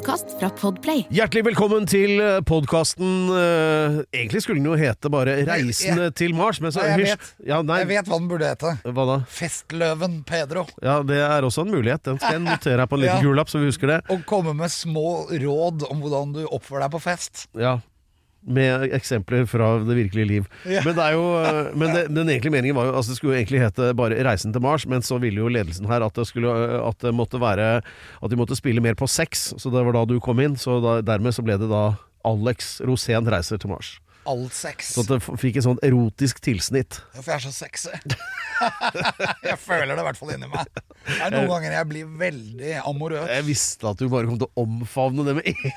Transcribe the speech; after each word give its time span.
Podkast 0.00 0.30
fra 0.40 0.48
Podplay. 0.56 1.02
Hjertelig 1.12 1.42
velkommen 1.50 1.84
til 1.84 2.14
podkasten. 2.48 3.26
Egentlig 4.16 4.40
skulle 4.40 4.56
den 4.62 4.70
jo 4.70 4.76
hete 4.80 5.10
bare 5.12 5.34
'Reisende 5.44 6.06
til 6.16 6.32
Mars', 6.32 6.56
men 6.64 6.72
så 6.72 6.80
Nei, 6.80 6.88
jeg 6.88 7.00
vet. 7.10 7.26
Ja, 7.44 7.58
nei, 7.60 7.76
Jeg 7.82 7.88
vet 7.90 8.08
hva 8.08 8.16
den 8.18 8.28
burde 8.30 8.48
hete. 8.48 8.72
Hva 8.80 9.04
da? 9.10 9.18
Festløven 9.28 10.22
Pedro. 10.24 10.64
Ja, 10.80 11.02
det 11.02 11.18
er 11.20 11.44
også 11.44 11.66
en 11.66 11.74
mulighet. 11.74 12.02
Den 12.02 12.16
skal 12.16 12.32
jeg 12.32 12.40
notere 12.46 12.78
her 12.80 12.86
på 12.88 12.96
en 12.96 13.00
liten 13.04 13.16
Ja. 13.20 13.22
gul 13.28 13.36
lapp, 13.36 13.48
så 13.52 13.60
vi 13.60 13.66
husker 13.68 13.86
det. 13.92 14.00
Og 14.08 14.24
komme 14.24 14.54
med 14.56 14.70
små 14.72 15.28
råd 15.28 15.84
om 15.90 16.00
hvordan 16.00 16.32
du 16.32 16.46
oppfører 16.48 16.88
deg 16.88 16.96
på 16.96 17.00
fest. 17.04 17.46
Ja. 17.54 17.76
Med 18.40 18.86
eksempler 18.96 19.44
fra 19.44 19.74
det 19.84 19.96
virkelige 19.98 20.26
liv. 20.26 20.46
Ja. 20.64 20.80
Men, 20.86 20.94
det 20.96 21.04
er 21.04 21.12
jo, 21.12 21.24
men 21.76 21.92
det, 21.92 22.04
den 22.08 22.30
egentlige 22.32 22.54
meningen 22.54 22.78
var 22.78 22.88
jo 22.88 22.94
altså 22.96 23.12
Det 23.12 23.18
skulle 23.18 23.34
jo 23.34 23.40
egentlig 23.42 23.60
hete 23.60 23.90
bare 23.94 24.16
'Reisen 24.24 24.54
til 24.54 24.64
Mars', 24.64 24.88
men 24.88 25.04
så 25.04 25.18
ville 25.20 25.42
jo 25.42 25.48
ledelsen 25.52 25.86
her 25.86 26.00
at 26.00 26.16
det, 26.16 26.26
skulle, 26.26 26.48
at 26.80 26.96
det 27.04 27.14
måtte 27.14 27.40
være 27.40 27.82
At 28.22 28.30
de 28.30 28.36
måtte 28.36 28.56
spille 28.56 28.80
mer 28.80 28.94
på 28.94 29.06
sex. 29.06 29.52
Så 29.58 29.70
det 29.70 29.84
var 29.84 29.92
da 29.92 30.04
du 30.04 30.20
kom 30.20 30.40
inn. 30.40 30.56
Så 30.56 30.80
da, 30.80 31.00
dermed 31.04 31.36
så 31.36 31.44
ble 31.44 31.58
det 31.60 31.68
da 31.68 31.94
Alex 32.24 32.80
Rosén 32.80 33.28
reiser 33.28 33.60
til 33.60 33.70
Mars. 33.70 33.98
All 34.28 34.48
sex. 34.52 34.92
Så 34.94 35.00
at 35.04 35.08
det 35.14 35.20
fikk 35.40 35.56
et 35.56 35.64
sånt 35.64 35.80
erotisk 35.86 36.40
tilsnitt. 36.44 37.00
Ja, 37.14 37.22
For 37.22 37.32
jeg 37.32 37.38
er 37.40 37.44
så 37.46 37.52
sexy. 37.56 37.88
jeg 39.50 39.56
føler 39.62 39.94
det 39.94 40.02
i 40.02 40.06
hvert 40.10 40.18
fall 40.20 40.34
inni 40.34 40.50
meg. 40.52 40.68
Det 41.06 41.16
er 41.24 41.32
noen 41.32 41.48
ganger 41.54 41.72
jeg 41.78 41.88
blir 41.88 42.10
veldig 42.20 42.74
amorøs. 42.84 43.28
Jeg 43.32 43.46
visste 43.48 43.88
at 43.88 44.02
du 44.02 44.08
bare 44.12 44.28
kom 44.28 44.36
til 44.42 44.50
å 44.50 44.64
omfavne 44.66 45.24
det 45.24 45.38
med 45.38 45.48
en 45.48 45.56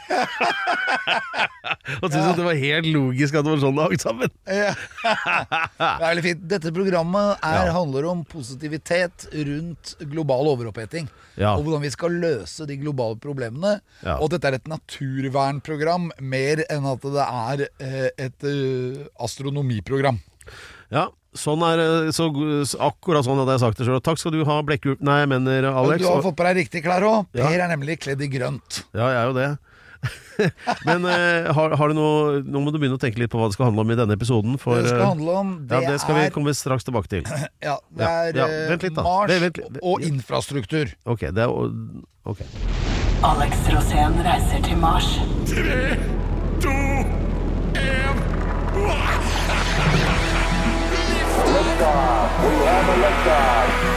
Og 2.03 2.07
syntes 2.11 2.27
at 2.33 2.37
det 2.39 2.45
var 2.45 2.57
helt 2.59 2.87
logisk 2.91 3.35
at 3.37 3.45
det 3.45 3.53
var 3.53 3.61
sånn 3.61 3.77
det 3.77 3.85
hang 3.87 4.01
sammen. 4.01 4.31
Ja. 4.47 4.73
Det 4.73 5.87
er 5.87 6.03
veldig 6.03 6.23
fint. 6.25 6.43
Dette 6.51 6.71
programmet 6.75 7.37
er, 7.43 7.67
Ja. 7.67 7.73
handler 7.75 8.07
om 8.11 8.23
positivitet 8.27 9.27
rundt 9.33 9.95
global 10.11 10.49
overoppheting. 10.51 11.07
Ja. 11.39 11.55
Og 11.57 11.63
hvordan 11.65 11.81
vi 11.81 11.89
skal 11.93 12.11
løse 12.21 12.67
de 12.69 12.77
globale 12.77 13.17
problemene. 13.21 13.77
Ja. 14.03 14.17
Og 14.19 14.27
at 14.27 14.35
dette 14.37 14.51
er 14.51 14.57
et 14.59 14.69
naturvernprogram 14.69 16.11
mer 16.21 16.63
enn 16.69 16.85
at 16.91 17.07
det 17.15 17.25
er 17.27 17.65
eh, 17.79 18.09
et 18.33 18.47
eh, 18.49 19.03
astronomiprogram. 19.23 20.19
Ja, 20.93 21.07
sånn 21.33 21.63
er 21.65 22.11
så, 22.13 22.27
så 22.67 22.79
Akkurat 22.89 23.25
sånn 23.25 23.39
hadde 23.41 23.55
jeg 23.55 23.63
sagt 23.63 23.79
det 23.79 23.87
sjøl. 23.87 24.01
Takk 24.03 24.19
skal 24.21 24.35
du 24.35 24.43
ha, 24.45 24.57
Blekkulp 24.65 25.01
Nei, 25.05 25.21
jeg 25.23 25.31
mener 25.31 25.69
Alex. 25.71 26.03
du 26.03 26.09
har 26.11 26.25
fått 26.25 26.37
på 26.37 26.49
deg 26.49 26.59
riktige 26.65 26.85
klær 26.85 27.05
òg. 27.07 27.29
Ja. 27.37 27.47
Per 27.47 27.63
er 27.65 27.71
nemlig 27.71 28.01
kledd 28.03 28.21
i 28.21 28.29
grønt. 28.31 28.83
Ja, 28.91 29.07
jeg 29.07 29.21
er 29.21 29.29
jo 29.31 29.37
det. 29.39 29.51
Men 30.87 31.05
eh, 31.05 31.51
har, 31.53 31.75
har 31.77 31.91
du 31.91 31.95
noe 31.95 32.41
Nå 32.43 32.63
må 32.63 32.73
du 32.73 32.79
begynne 32.81 32.97
å 32.97 33.01
tenke 33.01 33.21
litt 33.21 33.31
på 33.31 33.39
hva 33.39 33.47
det 33.47 33.55
skal 33.57 33.69
handle 33.69 33.85
om 33.85 33.93
i 33.93 33.97
denne 33.99 34.17
episoden. 34.17 34.57
For, 34.61 34.81
Det 34.81 34.91
skal 34.91 35.05
eh, 35.05 35.11
handle 35.13 35.37
om, 35.43 35.53
det, 35.69 35.79
ja, 35.79 35.93
det 35.93 36.01
skal 36.03 36.17
vi 36.19 36.25
er, 36.27 36.33
komme 36.35 36.55
straks 36.57 36.87
tilbake 36.89 37.11
til. 37.11 37.29
ja, 37.67 37.77
det 37.93 38.09
er 38.09 38.41
ja, 38.41 38.49
eh, 38.49 38.75
litt. 38.75 38.99
Mars 38.99 39.31
Vent, 39.33 39.63
vent 39.63 39.79
og 39.81 40.03
infrastruktur. 40.09 40.93
Ok, 41.05 41.29
det 41.31 41.47
er 41.47 41.55
Ok. 42.23 42.43
Alex 43.23 43.65
Rosén 43.71 44.19
reiser 44.23 44.63
til 44.63 44.79
Mars. 44.79 45.17
Det 51.83 51.89
er 53.27 53.92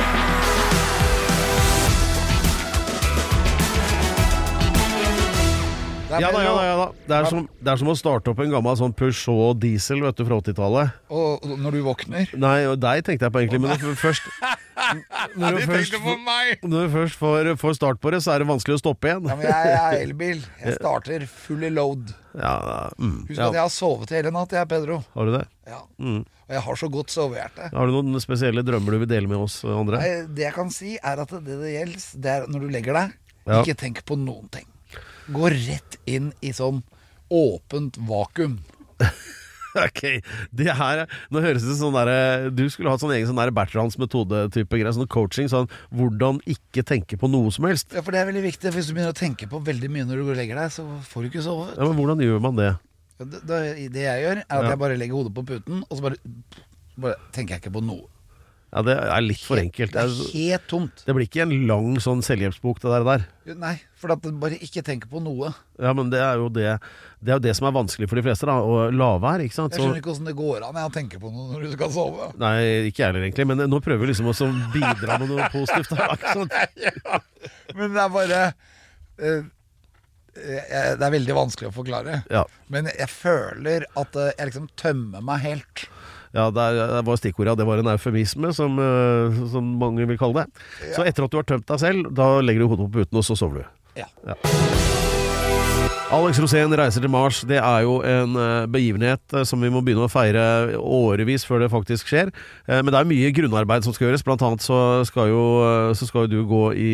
Ja 6.22 6.30
da, 6.34 6.42
ja 6.44 6.52
da. 6.56 6.64
ja 6.66 6.76
da 6.80 6.86
det 7.06 7.16
er, 7.18 7.28
som, 7.30 7.48
det 7.60 7.72
er 7.72 7.80
som 7.80 7.90
å 7.92 7.96
starte 7.98 8.32
opp 8.32 8.40
en 8.44 8.52
gammel 8.54 8.76
sånn 8.78 8.94
Peugeot 8.96 9.58
diesel 9.62 10.02
vet 10.04 10.18
du, 10.18 10.24
fra 10.28 10.38
80-tallet. 10.42 10.94
Og 11.12 11.44
når 11.60 11.78
du 11.78 11.80
våkner 11.86 12.30
Nei, 12.36 12.58
og 12.70 12.78
deg 12.82 13.04
tenkte 13.06 13.28
jeg 13.28 13.34
på 13.34 13.42
egentlig, 13.44 13.62
men 13.64 13.74
når 13.74 13.84
du 13.84 13.98
først 14.00 14.30
Når 15.40 15.56
du 15.56 15.62
først, 15.66 15.96
meg! 16.22 16.60
når 16.62 16.86
du 16.86 16.92
først 16.92 17.18
får, 17.18 17.48
får 17.58 17.76
start 17.78 18.00
på 18.02 18.12
det, 18.14 18.20
så 18.22 18.34
er 18.34 18.42
det 18.44 18.48
vanskelig 18.50 18.76
å 18.76 18.80
stoppe 18.82 19.08
igjen. 19.08 19.24
Ja, 19.26 19.36
men 19.38 19.48
jeg 19.48 19.72
er 19.80 19.96
elbil. 20.04 20.42
Jeg 20.60 20.76
starter 20.80 21.24
full 21.30 21.64
load. 21.74 22.12
Ja, 22.36 22.52
mm, 23.00 23.16
Husk 23.30 23.38
ja. 23.40 23.48
at 23.48 23.56
jeg 23.56 23.62
har 23.64 23.72
sovet 23.72 24.12
hele 24.12 24.30
natt, 24.36 24.52
jeg, 24.52 24.68
Pedro. 24.70 25.00
Har 25.16 25.28
du 25.30 25.32
det? 25.38 25.42
Ja. 25.66 25.80
Mm. 25.96 26.20
Og 26.46 26.54
jeg 26.54 26.62
har 26.68 26.78
så 26.78 26.90
godt 26.92 27.10
sovehjerte. 27.14 27.70
Har 27.72 27.88
du 27.90 27.96
noen 27.96 28.22
spesielle 28.22 28.62
drømmer 28.66 28.94
du 28.94 29.00
vil 29.02 29.10
dele 29.10 29.30
med 29.32 29.40
oss 29.48 29.58
andre? 29.66 29.98
Nei, 30.04 30.12
Det 30.36 30.44
jeg 30.46 30.54
kan 30.54 30.70
si, 30.70 30.94
er 31.00 31.24
at 31.24 31.32
det 31.34 31.56
det 31.64 31.72
gjelder, 31.72 32.06
det 32.22 32.34
er 32.36 32.46
når 32.52 32.66
du 32.66 32.72
legger 32.76 33.00
deg, 33.00 33.16
Ja. 33.46 33.62
ikke 33.64 33.78
tenk 33.80 34.04
på 34.06 34.18
noen 34.20 34.46
ting. 34.52 34.68
Gå 35.32 35.50
rett 35.50 35.98
inn 36.06 36.32
i 36.44 36.52
sånn 36.56 36.82
åpent 37.32 37.98
vakuum. 38.08 38.60
Ok, 39.76 40.22
det 40.56 40.72
her 40.72 41.02
Nå 41.28 41.42
høres 41.44 41.60
det 41.66 41.74
sånn 41.76 41.92
der, 41.92 42.46
Du 42.48 42.62
skulle 42.72 42.88
hatt 42.94 43.02
sånn 43.02 43.12
egen 43.12 43.28
sånn 43.28 43.36
Bertrands 43.52 43.98
metode-type 44.00 44.72
greier. 44.72 44.88
Sånn 44.96 45.04
coaching. 45.12 45.50
Sånn 45.52 45.68
hvordan 45.92 46.38
ikke 46.48 46.80
tenke 46.86 47.18
på 47.20 47.28
noe 47.28 47.52
som 47.52 47.68
helst. 47.68 47.92
Ja, 47.92 48.00
for 48.00 48.16
det 48.16 48.22
er 48.22 48.30
veldig 48.30 48.44
viktig. 48.46 48.72
Hvis 48.72 48.88
du 48.88 48.94
begynner 48.96 49.12
å 49.12 49.18
tenke 49.18 49.44
på 49.50 49.60
veldig 49.66 49.90
mye 49.92 50.06
når 50.08 50.16
du 50.16 50.24
går 50.30 50.36
og 50.36 50.40
legger 50.40 50.62
deg, 50.62 50.72
så 50.72 50.86
får 51.10 51.26
du 51.26 51.28
ikke 51.28 51.44
sove. 51.44 51.68
Ja, 51.76 51.84
Men 51.90 51.98
hvordan 52.00 52.24
gjør 52.24 52.40
man 52.46 52.56
det? 52.56 52.70
Det, 53.20 53.42
det, 53.48 53.60
det 53.92 54.06
jeg 54.06 54.24
gjør, 54.24 54.40
er 54.40 54.48
at 54.48 54.64
Ja. 54.64 54.70
jeg 54.72 54.80
bare 54.86 54.96
legger 54.96 55.20
hodet 55.20 55.34
på 55.36 55.44
puten, 55.52 55.84
og 55.84 55.92
så 55.96 56.04
bare, 56.08 56.18
bare 56.96 57.20
tenker 57.36 57.56
jeg 57.58 57.66
ikke 57.66 57.76
på 57.76 57.84
noe. 57.84 58.08
Ja, 58.76 58.82
Det 58.84 58.94
er 59.00 59.22
litt 59.24 59.40
for 59.40 59.56
enkelt. 59.56 59.94
Det 59.94 60.02
er 60.02 60.10
helt 60.36 60.66
tomt. 60.68 61.00
det 61.06 61.14
blir 61.16 61.24
ikke 61.24 61.46
en 61.46 61.54
lang 61.66 61.94
sånn 62.04 62.20
selvhjelpsbok, 62.26 62.82
det 62.82 62.90
der. 62.92 63.06
der. 63.08 63.54
Nei, 63.56 63.70
for 63.96 64.12
at 64.12 64.26
bare 64.42 64.58
ikke 64.60 64.82
tenker 64.84 65.08
på 65.08 65.22
noe. 65.24 65.48
Ja, 65.80 65.94
men 65.96 66.10
det 66.12 66.20
er 66.20 66.36
jo 66.42 66.50
det 66.52 66.74
Det 67.24 67.32
er 67.32 67.38
jo 67.38 67.44
det 67.46 67.54
som 67.56 67.68
er 67.70 67.72
vanskelig 67.72 68.08
for 68.10 68.20
de 68.20 68.24
fleste, 68.26 68.44
da. 68.50 68.58
Å 68.60 68.90
la 68.92 69.08
være, 69.22 69.46
ikke 69.48 69.56
sant. 69.56 69.72
Jeg 69.72 69.80
skjønner 69.80 70.02
ikke 70.02 70.12
åssen 70.12 70.28
det 70.28 70.36
går 70.36 70.66
an 70.68 70.76
jeg, 70.76 70.90
å 70.90 70.92
tenke 70.92 71.20
på 71.22 71.32
noe 71.32 71.54
når 71.54 71.64
du 71.64 71.72
skal 71.72 71.90
sove. 71.96 72.28
nei, 72.36 72.54
ikke 72.90 73.00
jeg 73.00 73.08
heller, 73.08 73.24
egentlig. 73.24 73.46
Men 73.48 73.64
nå 73.72 73.80
prøver 73.80 74.04
vi 74.04 74.12
liksom 74.12 74.28
å 74.28 74.52
bidra 74.76 75.16
med 75.22 75.32
noe 75.32 75.48
positivt. 75.56 75.96
Ja, 76.86 77.20
men 77.74 77.94
det 77.96 78.02
er 78.04 78.10
bare 78.12 78.40
eh, 79.18 79.40
eh, 80.36 80.92
Det 81.00 81.06
er 81.06 81.14
veldig 81.16 81.34
vanskelig 81.36 81.70
å 81.70 81.74
forklare. 81.80 82.20
Ja. 82.30 82.44
Men 82.68 82.90
jeg 82.92 83.08
føler 83.08 83.86
at 83.96 84.16
eh, 84.20 84.34
jeg 84.36 84.50
liksom 84.52 84.68
tømmer 84.76 85.24
meg 85.24 85.40
helt. 85.46 85.86
Ja, 86.34 86.50
det, 86.50 87.04
var 87.06 87.20
stikkordet. 87.20 87.52
ja. 87.52 87.56
Det 87.56 87.66
var 87.66 87.82
en 87.82 87.92
eufemisme, 87.94 88.52
som, 88.54 88.78
eh, 88.78 89.42
som 89.52 89.76
mange 89.80 90.06
vil 90.06 90.18
kalle 90.18 90.44
det. 90.44 90.66
Så 90.96 91.06
etter 91.06 91.26
at 91.26 91.32
du 91.32 91.40
har 91.40 91.48
tømt 91.48 91.68
deg 91.68 91.82
selv, 91.82 92.12
da 92.14 92.36
legger 92.40 92.64
du 92.64 92.70
hodet 92.72 92.88
på 92.88 93.00
puten, 93.00 93.20
og 93.20 93.26
så 93.26 93.38
sover 93.38 93.62
du. 93.62 93.66
Ja. 93.96 94.08
Alex 96.12 96.38
Rosén 96.38 96.70
reiser 96.78 97.02
til 97.02 97.10
Mars. 97.10 97.40
Det 97.48 97.58
er 97.58 97.80
jo 97.82 97.96
en 98.06 98.36
eh, 98.38 98.66
begivenhet 98.70 99.34
eh, 99.34 99.46
som 99.48 99.62
vi 99.62 99.70
må 99.74 99.82
begynne 99.82 100.06
å 100.06 100.12
feire 100.12 100.76
årevis 100.78 101.46
før 101.48 101.64
det 101.64 101.70
faktisk 101.72 102.12
skjer. 102.12 102.30
Men 102.68 102.92
det 102.92 103.00
er 103.00 103.08
mye 103.10 103.32
grunnarbeid 103.34 103.86
som 103.86 103.94
skal 103.94 104.08
gjøres. 104.08 104.26
Blant 104.26 104.44
annet 104.46 104.62
så 104.62 104.78
skal 105.08 105.32
jo, 105.32 105.42
så 105.98 106.06
skal 106.06 106.26
jo 106.26 106.42
du 106.42 106.50
gå 106.50 106.64
i 106.78 106.90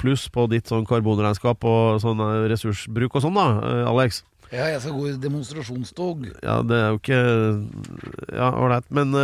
pluss 0.00 0.28
på 0.32 0.46
ditt 0.52 0.70
sånn 0.70 0.86
karbonregnskap 0.88 1.64
og 1.68 2.00
sånn 2.04 2.22
ressursbruk 2.52 3.18
og 3.18 3.26
sånn, 3.26 3.36
da, 3.36 3.84
Alex. 3.90 4.22
Ja, 4.52 4.66
jeg 4.70 4.80
skal 4.84 4.92
gå 4.94 5.06
i 5.08 5.14
demonstrasjonstog. 5.22 6.26
Ja, 6.44 6.56
det 6.62 6.76
er 6.78 6.88
jo 6.92 6.98
ikke 7.00 7.20
Ja, 8.34 8.50
ålreit. 8.52 8.86
Men 8.94 9.14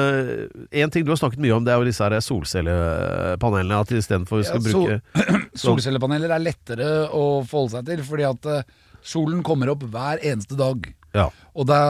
én 0.73 0.91
ting 0.93 1.05
du 1.07 1.13
har 1.13 1.21
snakket 1.21 1.43
mye 1.45 1.55
om, 1.57 1.65
det 1.67 1.73
er 1.75 1.79
jo 1.83 1.89
disse 1.89 2.03
her 2.07 2.17
solcellepanelene. 2.25 3.81
At 3.85 3.93
istedenfor 3.95 4.41
vi 4.41 4.49
skal 4.49 4.63
Ja, 4.63 4.73
sol- 4.73 4.87
bruke 4.89 5.49
Solcellepaneler 5.65 6.35
er 6.35 6.43
lettere 6.45 6.91
å 7.13 7.25
forholde 7.47 7.77
seg 7.79 7.89
til, 7.91 8.05
fordi 8.07 8.27
at 8.29 8.49
uh, 8.51 8.63
solen 9.03 9.43
kommer 9.47 9.73
opp 9.75 9.83
hver 9.91 10.23
eneste 10.23 10.59
dag. 10.59 10.89
Ja. 11.17 11.29
Og 11.55 11.67
da, 11.69 11.81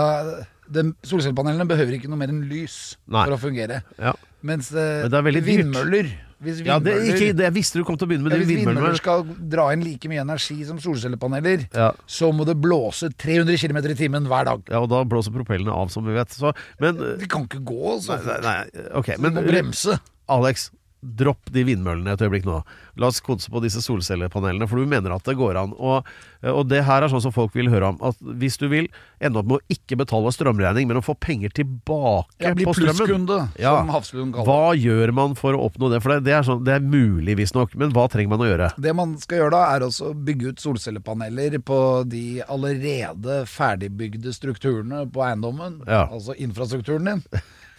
solcellepanelene 1.05 1.67
behøver 1.69 1.97
ikke 1.99 2.09
noe 2.11 2.21
mer 2.21 2.33
enn 2.33 2.45
lys 2.51 2.97
Nei. 3.07 3.25
for 3.27 3.37
å 3.37 3.41
fungere. 3.43 3.83
ja. 4.01 4.17
Mens 4.41 4.71
uh, 4.73 5.03
Men 5.05 5.13
er 5.19 5.43
vindmøller 5.45 6.07
Hvis 6.41 6.63
ja 6.65 6.79
det, 6.81 6.95
ikke, 7.05 7.33
det, 7.37 7.45
jeg 7.51 7.53
visste 7.53 7.77
du 7.81 7.85
kom 7.85 7.99
til 8.01 8.07
å 8.07 8.11
begynne 8.11 8.25
med 8.25 8.33
ja, 8.33 8.39
hvis 8.41 8.49
vindmøller 8.65 8.95
skal 8.97 9.25
dra 9.53 9.67
inn 9.75 9.83
like 9.85 10.09
mye 10.09 10.23
energi 10.25 10.57
som 10.65 10.79
solcellepaneler, 10.81 11.67
Ja. 11.77 11.91
så 12.09 12.31
må 12.33 12.47
det 12.49 12.57
blåse 12.63 13.11
300 13.13 13.59
km 13.61 13.77
i 13.93 13.95
timen 13.99 14.25
hver 14.31 14.45
dag. 14.49 14.63
ja, 14.73 14.81
og 14.81 14.89
da 14.89 15.03
blåser 15.05 15.35
propellene 15.37 15.75
av, 15.75 15.91
som 15.93 16.07
vi 16.09 16.15
vet. 16.17 16.33
Så, 16.33 16.55
men 16.81 16.97
De 17.21 17.27
kan 17.29 17.45
ikke 17.45 17.61
gå 17.65 17.99
så 18.01 18.17
Nei, 18.17 18.23
fort. 18.25 18.43
nei, 18.43 18.57
nei, 18.65 18.87
okay, 18.97 19.17
Så 19.17 19.21
men 19.21 19.35
du 19.37 19.41
må 19.43 19.47
bremse. 19.53 19.99
Alex, 20.31 20.71
dropp 21.01 21.49
de 21.55 21.63
vindmøllene 21.65 22.13
et 22.13 22.21
øyeblikk 22.23 22.45
nå. 22.45 22.59
La 23.01 23.09
oss 23.09 23.23
konse 23.25 23.49
på 23.53 23.63
disse 23.65 23.81
solcellepanelene, 23.85 24.67
for 24.69 24.77
du 24.83 24.89
mener 24.91 25.15
at 25.15 25.25
det 25.25 25.37
går 25.39 25.57
an. 25.57 25.71
Og, 25.79 26.05
og 26.45 26.63
det 26.69 26.83
her 26.85 27.03
er 27.07 27.13
sånn 27.13 27.23
som 27.25 27.33
folk 27.33 27.55
vil 27.57 27.71
høre 27.73 27.89
om. 27.95 28.01
At 28.05 28.19
hvis 28.21 28.59
du 28.61 28.67
vil 28.69 28.91
ende 29.21 29.41
opp 29.41 29.49
med 29.49 29.61
å 29.61 29.73
ikke 29.73 29.97
betale 30.01 30.33
strømregning, 30.35 30.89
men 30.91 31.01
å 31.01 31.05
få 31.05 31.15
penger 31.17 31.53
tilbake 31.57 32.45
Jeg 32.45 32.59
blir 32.59 32.69
på 32.69 32.75
strømmen 32.77 32.99
plusskunde, 33.01 33.39
Ja. 33.63 33.73
som 33.79 33.93
Hafslund 33.95 34.35
kaller. 34.37 34.51
Hva 34.51 34.75
gjør 34.77 35.13
man 35.17 35.35
for 35.41 35.57
å 35.57 35.63
oppnå 35.71 35.91
det? 35.95 36.03
For 36.05 36.15
det, 36.17 36.25
det, 36.29 36.35
er, 36.37 36.45
sånn, 36.47 36.65
det 36.69 36.77
er 36.77 36.85
mulig, 36.85 37.39
visstnok, 37.41 37.73
men 37.81 37.95
hva 37.97 38.05
trenger 38.13 38.35
man 38.35 38.45
å 38.45 38.51
gjøre? 38.51 38.71
Det 38.77 38.95
man 38.97 39.17
skal 39.23 39.43
gjøre 39.43 39.55
da, 39.57 39.63
er 39.77 39.87
også 39.89 40.13
bygge 40.29 40.53
ut 40.53 40.61
solcellepaneler 40.65 41.57
på 41.65 41.81
de 42.11 42.43
allerede 42.45 43.41
ferdigbygde 43.49 44.33
strukturene 44.37 45.07
på 45.13 45.25
eiendommen. 45.25 45.81
Ja. 45.89 46.05
Altså 46.13 46.37
infrastrukturen 46.37 47.09
din. 47.09 47.25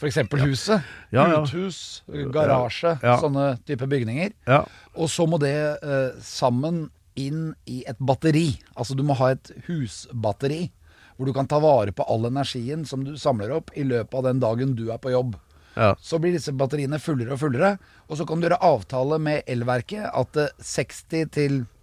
F.eks. 0.02 0.18
huset. 0.42 0.82
Ja, 1.14 1.28
ja. 1.30 1.42
Uthus, 1.46 2.02
garasje, 2.34 2.96
Ja. 3.06 3.20
sånne 3.22 3.60
type 3.68 3.86
bygninger. 3.88 4.32
Ja. 4.50 4.64
Og 4.98 5.10
så 5.14 5.28
må 5.30 5.38
det 5.40 5.54
eh, 5.84 6.12
sammen 6.26 6.88
inn 7.16 7.52
i 7.70 7.84
et 7.86 8.00
batteri. 8.02 8.58
Altså 8.76 8.96
du 8.98 9.04
må 9.06 9.14
ha 9.20 9.32
et 9.36 9.52
husbatteri. 9.68 10.72
Hvor 11.18 11.26
du 11.30 11.34
kan 11.38 11.46
ta 11.46 11.60
vare 11.62 11.92
på 11.94 12.02
all 12.10 12.26
energien 12.26 12.86
som 12.88 13.04
du 13.06 13.14
samler 13.20 13.52
opp 13.54 13.70
i 13.78 13.84
løpet 13.86 14.14
av 14.18 14.24
den 14.26 14.40
dagen 14.42 14.74
du 14.76 14.88
er 14.92 14.98
på 14.98 15.12
jobb. 15.14 15.36
Ja. 15.76 15.92
Så 16.02 16.18
blir 16.20 16.34
disse 16.34 16.52
batteriene 16.58 16.98
fullere 17.00 17.36
og 17.36 17.40
fullere. 17.44 17.76
Og 18.10 18.18
så 18.18 18.26
kan 18.28 18.42
du 18.42 18.48
gjøre 18.48 18.58
avtale 18.66 19.20
med 19.22 19.44
elverket 19.46 20.10
at 20.10 20.36
eh, 20.42 20.50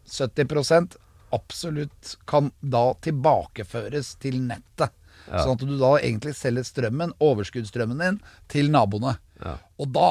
60-70% 0.08 0.96
absolutt 1.30 2.16
kan 2.26 2.50
da 2.60 2.94
tilbakeføres 3.04 4.14
til 4.22 4.40
nettet. 4.48 4.92
Sånn 5.30 5.52
at 5.56 5.64
du 5.64 5.78
da 5.78 5.94
egentlig 6.00 6.34
selger 6.38 6.64
strømmen, 6.64 7.12
overskuddsstrømmen 7.20 7.98
din, 8.04 8.20
til 8.48 8.70
naboene. 8.72 9.16
Og 9.78 9.92
da, 9.92 10.10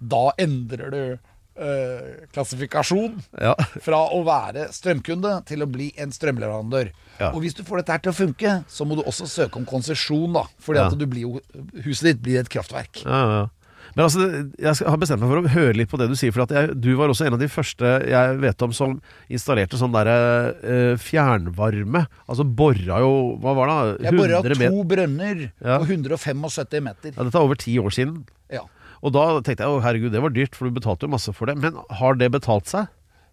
da 0.00 0.24
endrer 0.38 0.90
du 0.92 1.18
eh, 1.56 2.26
klassifikasjon 2.34 3.20
Ja. 3.40 3.54
fra 3.80 4.00
å 4.10 4.22
være 4.26 4.68
strømkunde 4.74 5.44
til 5.46 5.62
å 5.62 5.68
bli 5.70 5.92
en 5.96 6.10
strømleverandør. 6.10 6.90
Ja. 7.20 7.30
Og 7.32 7.42
hvis 7.44 7.54
du 7.54 7.62
får 7.62 7.82
dette 7.82 7.92
her 7.92 8.02
til 8.04 8.12
å 8.12 8.16
funke, 8.18 8.54
så 8.68 8.84
må 8.86 8.96
du 8.98 9.04
også 9.06 9.28
søke 9.30 9.56
om 9.60 9.66
konsesjon, 9.66 10.32
da. 10.34 10.44
Fordi 10.60 10.78
Ja. 10.82 10.86
at 10.88 10.98
blir 11.06 11.40
huset 11.84 12.02
ditt 12.10 12.22
blir 12.22 12.40
et 12.40 12.48
kraftverk. 12.50 13.04
Ja, 13.04 13.20
ja. 13.40 13.48
Men 13.94 14.04
altså, 14.08 14.24
jeg 14.58 14.88
har 14.90 14.98
bestemt 14.98 15.22
meg 15.22 15.30
for 15.30 15.38
å 15.40 15.50
høre 15.54 15.74
litt 15.78 15.90
på 15.92 15.98
det 16.00 16.08
du 16.10 16.16
sier. 16.18 16.32
For 16.34 16.42
at 16.44 16.54
jeg, 16.56 16.72
du 16.82 16.90
var 16.98 17.12
også 17.12 17.28
en 17.28 17.36
av 17.36 17.42
de 17.42 17.48
første 17.50 17.92
jeg 18.10 18.38
vet 18.42 18.64
om 18.66 18.72
som 18.74 18.96
installerte 19.30 19.78
sånn 19.78 19.94
derre 19.94 20.16
uh, 20.64 20.94
fjernvarme. 20.98 22.04
Altså 22.26 22.46
bora 22.46 22.98
jo 23.04 23.12
Hva 23.42 23.54
var 23.58 23.70
det? 23.70 24.06
Jeg 24.08 24.18
bora 24.18 24.40
to 24.42 24.84
brønner 24.94 25.44
Ja. 25.60 25.78
på 25.78 25.86
175 25.90 26.82
meter. 26.82 27.14
Ja, 27.14 27.22
dette 27.22 27.38
er 27.38 27.46
over 27.46 27.60
ti 27.60 27.76
år 27.78 27.94
siden. 27.94 28.24
Ja. 28.52 28.64
Og 29.04 29.12
da 29.14 29.26
tenkte 29.44 29.66
jeg 29.66 29.70
å 29.76 29.82
herregud, 29.84 30.12
det 30.14 30.22
var 30.24 30.32
dyrt, 30.34 30.56
for 30.56 30.66
du 30.66 30.74
betalte 30.74 31.06
jo 31.06 31.12
masse 31.12 31.32
for 31.36 31.50
det. 31.50 31.58
Men 31.60 31.76
har 32.00 32.16
det 32.18 32.30
betalt 32.34 32.70
seg? 32.70 32.90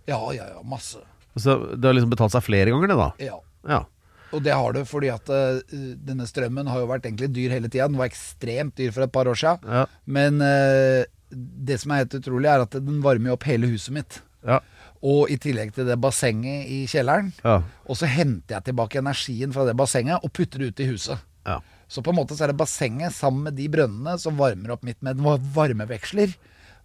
ja, 0.09 0.17
ja, 0.33 0.45
ja, 0.49 0.61
masse. 0.65 0.99
Altså, 1.37 1.75
det 1.77 1.87
har 1.87 1.93
liksom 1.95 2.11
betalt 2.11 2.33
seg 2.33 2.43
flere 2.43 2.73
ganger, 2.73 2.89
det 2.91 2.97
da? 2.99 3.09
Ja. 3.23 3.37
Ja. 3.69 3.81
Og 4.33 4.43
det 4.43 4.53
har 4.55 4.73
du, 4.73 4.81
fordi 4.87 5.09
at 5.11 5.27
uh, 5.29 5.59
denne 6.07 6.27
strømmen 6.29 6.67
har 6.71 6.79
jo 6.79 6.89
vært 6.89 7.05
egentlig 7.09 7.31
dyr 7.35 7.51
hele 7.57 7.67
tida. 7.69 7.87
Den 7.91 7.97
var 7.99 8.07
ekstremt 8.11 8.75
dyr 8.79 8.91
for 8.95 9.03
et 9.03 9.11
par 9.11 9.27
år 9.27 9.35
siden. 9.39 9.65
Ja. 9.67 9.85
Men 10.05 10.39
uh, 10.41 11.03
det 11.31 11.79
som 11.81 11.91
er 11.91 12.03
helt 12.05 12.15
utrolig, 12.19 12.47
er 12.51 12.63
at 12.65 12.77
den 12.79 13.01
varmer 13.03 13.31
jo 13.33 13.37
opp 13.37 13.47
hele 13.49 13.67
huset 13.71 13.93
mitt. 13.95 14.21
Ja. 14.47 14.59
Og 15.01 15.31
i 15.33 15.37
tillegg 15.41 15.73
til 15.73 15.87
det 15.89 15.97
bassenget 16.01 16.67
i 16.69 16.83
kjelleren. 16.91 17.31
Ja. 17.43 17.59
Og 17.89 17.97
så 17.97 18.07
henter 18.11 18.57
jeg 18.59 18.67
tilbake 18.69 18.99
energien 19.01 19.53
fra 19.55 19.65
det 19.67 19.75
bassenget 19.79 20.21
og 20.23 20.31
putter 20.37 20.61
det 20.61 20.71
ut 20.73 20.83
i 20.85 20.89
huset. 20.93 21.27
ja. 21.47 21.59
Så 21.91 21.99
på 21.99 22.13
en 22.13 22.15
måte 22.21 22.37
så 22.39 22.45
er 22.45 22.53
det 22.53 22.59
bassenget 22.61 23.11
sammen 23.11 23.43
med 23.49 23.57
de 23.59 23.65
brønnene 23.67 24.13
som 24.21 24.37
varmer 24.39 24.71
opp 24.71 24.85
mitt 24.87 25.01
med 25.03 25.19
varmeveksler. 25.55 26.31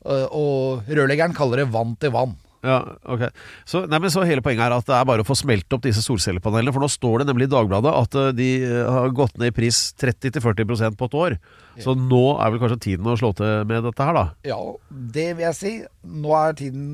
Og- 0.03 0.33
Og 0.35 0.83
rørleggeren 0.89 1.35
kaller 1.35 1.63
det 1.63 1.69
vann 1.71 1.93
til 2.03 2.11
vann. 2.11 2.33
Ja, 2.65 2.79
ok. 3.05 3.27
Så, 3.69 3.83
nei, 3.91 4.01
men 4.03 4.13
så 4.13 4.25
hele 4.27 4.43
poenget 4.45 4.67
er 4.67 4.75
at 4.77 4.89
det 4.89 4.97
er 4.97 5.07
bare 5.09 5.25
å 5.25 5.29
få 5.29 5.37
smelt 5.39 5.73
opp 5.77 5.85
disse 5.85 6.03
solcellepanelene. 6.05 6.73
For 6.75 6.85
nå 6.85 6.89
står 6.91 7.23
det 7.23 7.29
nemlig 7.31 7.49
i 7.49 7.53
Dagbladet 7.53 7.93
at 7.93 8.19
eh, 8.21 8.33
de 8.37 8.49
eh, 8.65 8.89
har 8.97 9.15
gått 9.17 9.37
ned 9.41 9.53
i 9.53 9.57
pris 9.57 9.81
30-40% 10.01 10.99
på 10.99 11.11
et 11.11 11.19
år. 11.21 11.39
Så 11.83 11.93
nå 11.99 12.23
er 12.41 12.53
vel 12.53 12.63
kanskje 12.63 12.81
tiden 12.87 13.11
å 13.13 13.19
slå 13.21 13.35
til 13.37 13.67
med 13.69 13.85
dette 13.85 14.07
her, 14.09 14.17
da. 14.17 14.25
Ja, 14.49 14.61
det 14.89 15.27
vil 15.37 15.45
jeg 15.45 15.59
si. 15.59 15.75
Nå 16.25 16.33
er 16.39 16.57
tiden 16.57 16.89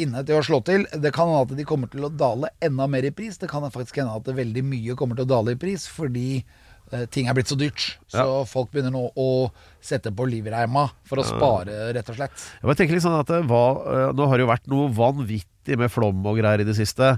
inne 0.00 0.24
til 0.24 0.38
å 0.38 0.46
slå 0.46 0.62
til. 0.64 0.86
Det 0.88 1.12
kan 1.14 1.28
hende 1.28 1.44
at 1.44 1.56
de 1.58 1.68
kommer 1.68 1.92
til 1.92 2.08
å 2.08 2.12
dale 2.12 2.54
enda 2.64 2.88
mer 2.90 3.04
i 3.04 3.12
pris. 3.14 3.36
Det 3.40 3.50
kan 3.52 3.68
faktisk 3.68 4.00
hende 4.00 4.16
at 4.16 4.28
det 4.28 4.38
veldig 4.38 4.64
mye 4.64 4.96
kommer 4.98 5.18
til 5.18 5.28
å 5.28 5.34
dale 5.36 5.56
i 5.56 5.60
pris 5.60 5.84
fordi 5.90 6.42
ting 7.12 7.28
er 7.28 7.36
blitt 7.36 7.50
så 7.50 7.56
dyrt. 7.58 7.84
Så 8.12 8.24
folk 8.50 8.72
begynner 8.72 8.92
nå 8.94 9.06
å 9.16 9.28
sette 9.82 10.12
på 10.14 10.26
livreima 10.28 10.86
for 11.08 11.22
å 11.22 11.26
spare, 11.26 11.92
rett 11.96 12.10
og 12.12 12.18
slett. 12.18 12.44
Jeg 12.60 12.78
tenker 12.78 12.96
litt 12.96 13.04
sånn 13.06 13.18
at 13.18 13.30
det 13.32 13.42
var, 13.50 13.80
eh, 13.88 14.12
Nå 14.16 14.28
har 14.28 14.38
det 14.38 14.44
jo 14.44 14.52
vært 14.52 14.70
noe 14.70 14.92
vanvittig 14.92 15.78
med 15.78 15.90
flom 15.92 16.24
og 16.26 16.38
greier 16.38 16.62
i 16.62 16.68
det 16.68 16.76
siste. 16.76 17.16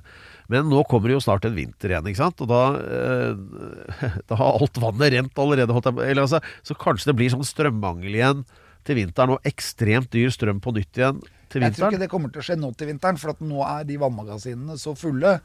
Men 0.48 0.68
nå 0.68 0.82
kommer 0.88 1.08
det 1.08 1.16
jo 1.16 1.24
snart 1.24 1.46
en 1.48 1.56
vinter 1.56 1.92
igjen, 1.92 2.06
ikke 2.10 2.22
sant? 2.22 2.42
Og 2.44 2.50
da, 2.50 2.62
eh, 2.78 4.10
da 4.30 4.40
har 4.40 4.60
alt 4.60 4.80
vannet 4.80 5.16
rent 5.16 5.42
allerede. 5.44 5.76
Eller 6.04 6.24
altså, 6.26 6.42
så 6.62 6.76
kanskje 6.78 7.10
det 7.10 7.18
blir 7.18 7.34
sånn 7.34 7.46
strømmangel 7.46 8.14
igjen 8.14 8.44
til 8.84 9.00
vinteren, 9.00 9.36
og 9.36 9.48
ekstremt 9.48 10.12
dyr 10.12 10.32
strøm 10.32 10.60
på 10.60 10.74
nytt 10.76 11.00
igjen 11.00 11.22
til 11.52 11.64
Jeg 11.64 11.76
tror 11.76 11.94
ikke 11.94 12.02
det 12.02 12.10
kommer 12.12 12.32
til 12.32 12.42
å 12.42 12.46
skje 12.46 12.58
nå 12.60 12.70
til 12.76 12.90
vinteren, 12.90 13.18
for 13.20 13.32
at 13.34 13.42
nå 13.44 13.62
er 13.64 13.86
de 13.88 13.96
vannmagasinene 14.00 14.76
så 14.80 14.92
fulle 14.98 15.38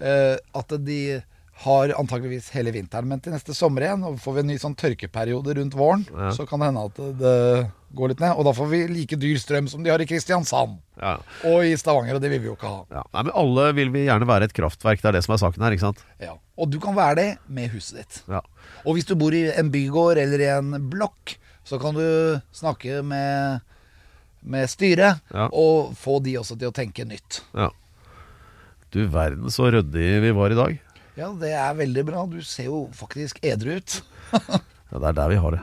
eh, 0.00 0.36
at 0.38 0.76
de 0.86 1.00
har 1.62 1.92
antakeligvis 1.94 2.48
hele 2.50 2.72
vinteren. 2.74 3.06
Men 3.08 3.20
til 3.22 3.32
neste 3.32 3.54
sommer 3.54 3.84
igjen, 3.86 4.02
og 4.04 4.18
får 4.20 4.34
vi 4.34 4.40
en 4.42 4.48
ny 4.50 4.56
sånn 4.58 4.74
tørkeperiode 4.74 5.54
rundt 5.56 5.76
våren, 5.78 6.02
så 6.34 6.46
kan 6.48 6.58
det 6.60 6.66
hende 6.72 6.82
at 6.90 6.96
det, 7.20 7.70
går 7.94 8.10
litt 8.10 8.18
ned. 8.24 8.34
Og 8.34 8.42
da 8.48 8.50
får 8.58 8.66
vi 8.72 8.80
like 8.90 9.16
dyr 9.22 9.38
strøm 9.38 9.68
som 9.70 9.84
de 9.84 9.92
har 9.92 10.02
i 10.02 10.06
Kristiansand 10.10 10.80
Ja. 10.98 11.12
og 11.46 11.62
i 11.62 11.76
Stavanger, 11.78 12.16
og 12.16 12.20
det 12.24 12.30
vil 12.32 12.40
vi 12.42 12.48
jo 12.50 12.56
ikke 12.56 12.66
ha. 12.72 12.80
Ja. 12.90 13.02
Nei, 13.14 13.22
men 13.28 13.36
alle 13.38 13.68
vil 13.76 13.92
vi 13.94 14.02
gjerne 14.08 14.26
være 14.26 14.48
et 14.48 14.54
kraftverk, 14.56 14.98
det 15.00 15.12
er 15.12 15.12
det 15.12 15.22
som 15.22 15.36
er 15.36 15.42
saken 15.44 15.62
her, 15.62 15.76
ikke 15.76 15.86
sant? 15.86 16.02
Ja. 16.18 16.34
Og 16.58 16.70
du 16.74 16.80
kan 16.82 16.96
være 16.98 17.14
det 17.20 17.28
med 17.46 17.70
huset 17.70 18.00
ditt. 18.02 18.18
Ja. 18.28 18.40
Og 18.84 18.96
hvis 18.98 19.06
du 19.06 19.14
bor 19.14 19.30
i 19.32 19.44
en 19.54 19.70
bygård 19.70 20.18
eller 20.18 20.42
i 20.42 20.50
en 20.56 20.74
blokk, 20.90 21.36
så 21.64 21.78
kan 21.80 21.94
du 21.94 22.02
snakke 22.52 22.98
med, 23.06 23.62
med 24.42 24.66
styret 24.74 25.22
Ja. 25.32 25.46
og 25.54 25.94
få 25.94 26.18
de 26.22 26.34
også 26.42 26.58
til 26.58 26.68
å 26.72 26.74
tenke 26.74 27.06
nytt. 27.06 27.42
ja. 27.54 27.70
Du 28.90 29.06
verden 29.10 29.50
så 29.50 29.70
ryddige 29.74 30.20
vi 30.22 30.30
var 30.34 30.50
i 30.50 30.58
dag. 30.58 30.74
Ja, 31.16 31.28
det 31.38 31.52
er 31.54 31.74
veldig 31.78 32.02
bra. 32.08 32.24
Du 32.26 32.40
ser 32.42 32.66
jo 32.70 32.84
faktisk 32.94 33.38
edru 33.46 33.76
ut. 33.80 34.00
Ja, 34.94 34.98
det 35.00 35.08
er 35.08 35.14
der 35.16 35.30
vi 35.32 35.36
har 35.42 35.54
det. 35.56 35.60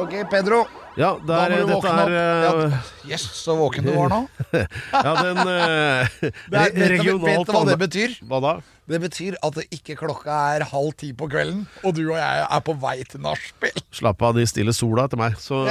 Ok, 0.00 0.14
Pedro. 0.32 0.62
Ja, 0.96 1.10
Da 1.26 1.42
der, 1.42 1.50
må 1.50 1.56
du 1.58 1.66
dette 1.66 1.74
våkne 1.74 2.04
opp. 2.04 2.08
er 2.08 2.14
eh, 2.14 2.44
Ja, 2.46 3.10
Yes, 3.10 3.24
så 3.36 3.56
våken 3.58 3.84
du 3.84 3.90
var 3.92 4.08
nå. 4.12 4.20
Ja, 4.94 5.12
den 5.18 5.40
uh, 5.42 6.14
Det 6.22 6.30
vet, 6.54 6.78
du- 6.78 7.18
vet 7.26 7.44
du 7.44 7.52
hva 7.52 7.62
det 7.68 7.76
betyr? 7.82 8.14
Hva 8.30 8.40
da? 8.44 8.52
Det 8.88 9.00
betyr 9.02 9.36
at 9.44 9.58
det 9.58 9.66
ikke 9.76 9.96
klokka 10.00 10.38
er 10.54 10.64
halv 10.70 10.94
ti 11.00 11.10
på 11.16 11.28
kvelden, 11.32 11.66
og 11.84 11.94
du 11.98 12.02
og 12.06 12.16
jeg 12.20 12.46
er 12.48 12.64
på 12.64 12.74
vei 12.80 12.96
til 13.12 13.20
nachspiel. 13.26 13.76
Slapp 13.96 14.22
av, 14.24 14.36
de 14.38 14.44
stiller 14.48 14.76
sola 14.76 15.04
etter 15.08 15.20
meg, 15.20 15.36
så 15.40 15.64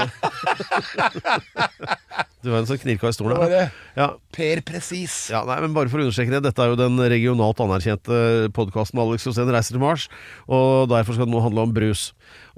Du 2.44 2.50
var 2.52 2.60
en 2.60 2.68
sånn 2.68 2.82
knirka 2.82 3.08
i 3.08 3.16
stolen. 3.16 3.40
her. 3.40 3.72
Ja. 3.96 4.10
Per 4.36 4.62
Presis. 4.68 5.30
Ja, 5.32 5.46
nei, 5.48 5.62
men 5.64 5.76
bare 5.76 5.88
for 5.88 6.02
å 6.02 6.04
understreke 6.04 6.34
det, 6.34 6.42
Dette 6.44 6.60
er 6.60 6.74
jo 6.74 6.80
den 6.80 7.00
regionalt 7.00 7.62
anerkjente 7.64 8.50
podkasten 8.56 9.00
Alex 9.00 9.24
Rosén 9.30 9.52
reiser 9.54 9.78
til 9.78 9.84
Mars. 9.84 10.10
Og 10.52 10.90
derfor 10.92 11.16
skal 11.16 11.30
det 11.30 11.34
nå 11.34 11.44
handle 11.46 11.64
om 11.64 11.76
brus. 11.76 12.10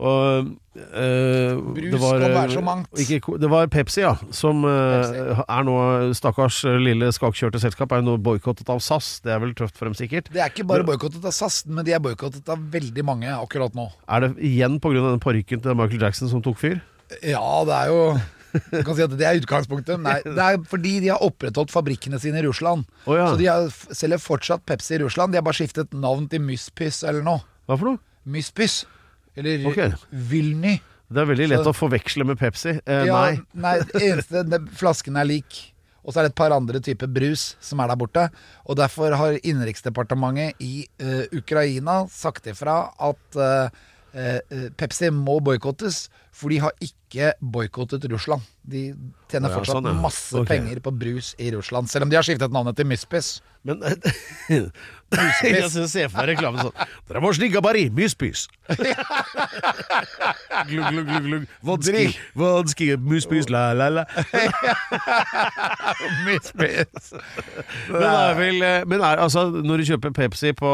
Og, 0.02 0.50
øh, 0.76 1.62
Brus 1.76 1.92
det 1.94 2.02
var, 2.02 2.18
kan 2.20 2.34
være 2.34 2.50
eh, 2.50 2.56
så 2.56 2.64
mangt. 2.66 2.90
Ikke, 3.00 3.38
det 3.40 3.52
var 3.52 3.70
Pepsi, 3.72 4.02
ja. 4.02 4.16
Som 4.34 4.66
eh, 4.66 4.74
Pepsi. 4.74 5.46
er 5.46 5.68
nå 5.70 5.78
Stakkars 6.18 6.64
lille 6.82 7.12
skakkjørte 7.16 7.62
selskap 7.62 7.94
er 7.94 8.02
jo 8.02 8.10
nå 8.10 8.18
boikottet 8.26 8.74
av 8.74 8.82
SAS. 8.84 9.20
Det 9.22 9.36
er 9.36 9.44
vel 9.44 9.54
tøft 9.54 9.78
for 9.78 9.86
dem, 9.86 9.96
sikkert. 10.02 10.34
Det 10.34 10.42
er 10.42 10.50
ikke 10.50 10.66
bare 10.68 10.88
boikottet 10.88 11.22
av 11.22 11.36
SAS, 11.36 11.62
men 11.70 11.86
de 11.86 11.94
er 11.94 12.02
boikottet 12.04 12.50
av 12.50 12.66
veldig 12.74 13.06
mange 13.06 13.30
akkurat 13.38 13.78
nå. 13.78 13.92
Er 14.10 14.26
det 14.26 14.34
igjen 14.42 14.82
pga. 14.82 14.98
den 15.12 15.22
parykken 15.22 15.62
til 15.62 15.78
Michael 15.78 16.10
Jackson 16.10 16.34
som 16.34 16.42
tok 16.42 16.58
fyr? 16.58 16.82
Ja, 17.22 17.62
det 17.68 17.76
er 17.78 17.94
jo 17.94 18.00
Du 18.72 18.82
kan 18.86 18.96
si 18.98 19.04
at 19.06 19.14
det 19.20 19.28
er 19.28 19.40
utgangspunktet. 19.42 20.02
Nei, 20.02 20.18
det 20.38 20.48
er 20.48 20.60
fordi 20.72 20.96
de 21.04 21.12
har 21.14 21.24
opprettholdt 21.26 21.74
fabrikkene 21.74 22.20
sine 22.22 22.42
i 22.42 22.46
Russland. 22.48 22.88
Oh, 23.06 23.16
ja. 23.18 23.30
Så 23.32 23.40
de 23.42 23.50
har, 23.52 23.70
selger 23.92 24.22
fortsatt 24.24 24.66
Pepsi 24.68 24.98
i 24.98 25.04
Russland. 25.04 25.34
De 25.34 25.42
har 25.42 25.46
bare 25.46 25.60
skiftet 25.60 25.94
navn 25.94 26.28
til 26.32 26.44
Myspys 26.46 27.04
eller 27.08 27.26
noe. 27.26 27.44
Hva 27.70 27.78
for 27.78 27.94
noe? 27.94 28.02
Myspys. 28.26 28.84
Eller 29.36 29.66
okay. 29.70 29.92
Vilny. 30.10 30.78
Det 31.12 31.22
er 31.22 31.30
veldig 31.30 31.48
lett 31.52 31.64
Så- 31.68 31.74
å 31.76 31.78
forveksle 31.78 32.26
med 32.26 32.40
Pepsi. 32.40 32.80
Eh, 32.86 33.06
Ja, 33.06 33.22
nei. 33.22 33.40
nei, 33.54 33.78
eneste 34.02 34.46
Flasken 34.74 35.18
er 35.18 35.26
lik. 35.26 35.72
Og 36.06 36.14
så 36.14 36.20
er 36.22 36.28
det 36.28 36.34
et 36.34 36.38
par 36.38 36.54
andre 36.54 36.80
typer 36.80 37.10
brus 37.10 37.56
som 37.60 37.80
er 37.82 37.90
der 37.90 37.98
borte. 37.98 38.30
Og 38.70 38.78
derfor 38.78 39.16
har 39.18 39.40
Innenriksdepartementet 39.42 40.54
i 40.62 40.88
uh, 41.02 41.26
Ukraina 41.34 42.08
sagt 42.14 42.46
ifra 42.46 42.92
at 43.02 43.40
uh, 43.42 43.70
uh, 44.14 44.70
Pepsi 44.78 45.10
må 45.10 45.40
boikottes, 45.42 46.10
for 46.36 46.52
de 46.52 46.60
har 46.60 46.76
ikke 46.84 47.32
boikottet 47.40 48.06
Russland. 48.12 48.44
De 48.68 48.90
tjener 49.32 49.52
ja, 49.52 49.56
fortsatt 49.56 49.80
sånn, 49.80 49.88
ja. 49.88 49.96
masse 50.04 50.36
okay. 50.36 50.58
penger 50.58 50.82
på 50.84 50.92
brus 51.00 51.32
i 51.40 51.52
Russland, 51.56 51.88
selv 51.92 52.08
om 52.08 52.12
de 52.12 52.20
har 52.20 52.28
skiftet 52.28 52.56
navnet 52.56 52.76
til 52.78 52.90
Myspis. 52.90 53.38
Men 53.66 53.82
Jeg 55.46 55.70
ser 55.90 56.10
for 56.10 56.20
meg 56.20 56.32
reklamen 56.34 56.68
sånn 56.68 56.90
Dere 57.08 57.22
må 57.24 57.30
snigga 57.38 57.62
bari, 57.64 57.86
myspys. 57.94 58.46
glugg, 60.70 60.88
glugg, 60.90 61.06
glugg, 61.06 61.28
glugg. 61.28 61.44
Vanski, 61.66 62.04
vanski, 62.38 62.88
Myspis, 63.06 63.50
la, 63.54 63.68
la, 63.78 63.88
la. 63.94 64.04
myspis. 66.26 67.14
Men, 67.92 68.08
er 68.10 68.40
vel, 68.40 68.58
eh, 68.66 68.80
men 68.90 69.04
er, 69.04 69.22
altså, 69.22 69.46
når 69.54 69.84
du 69.84 69.92
kjøper 69.92 70.16
Pepsi 70.18 70.56
på, 70.58 70.72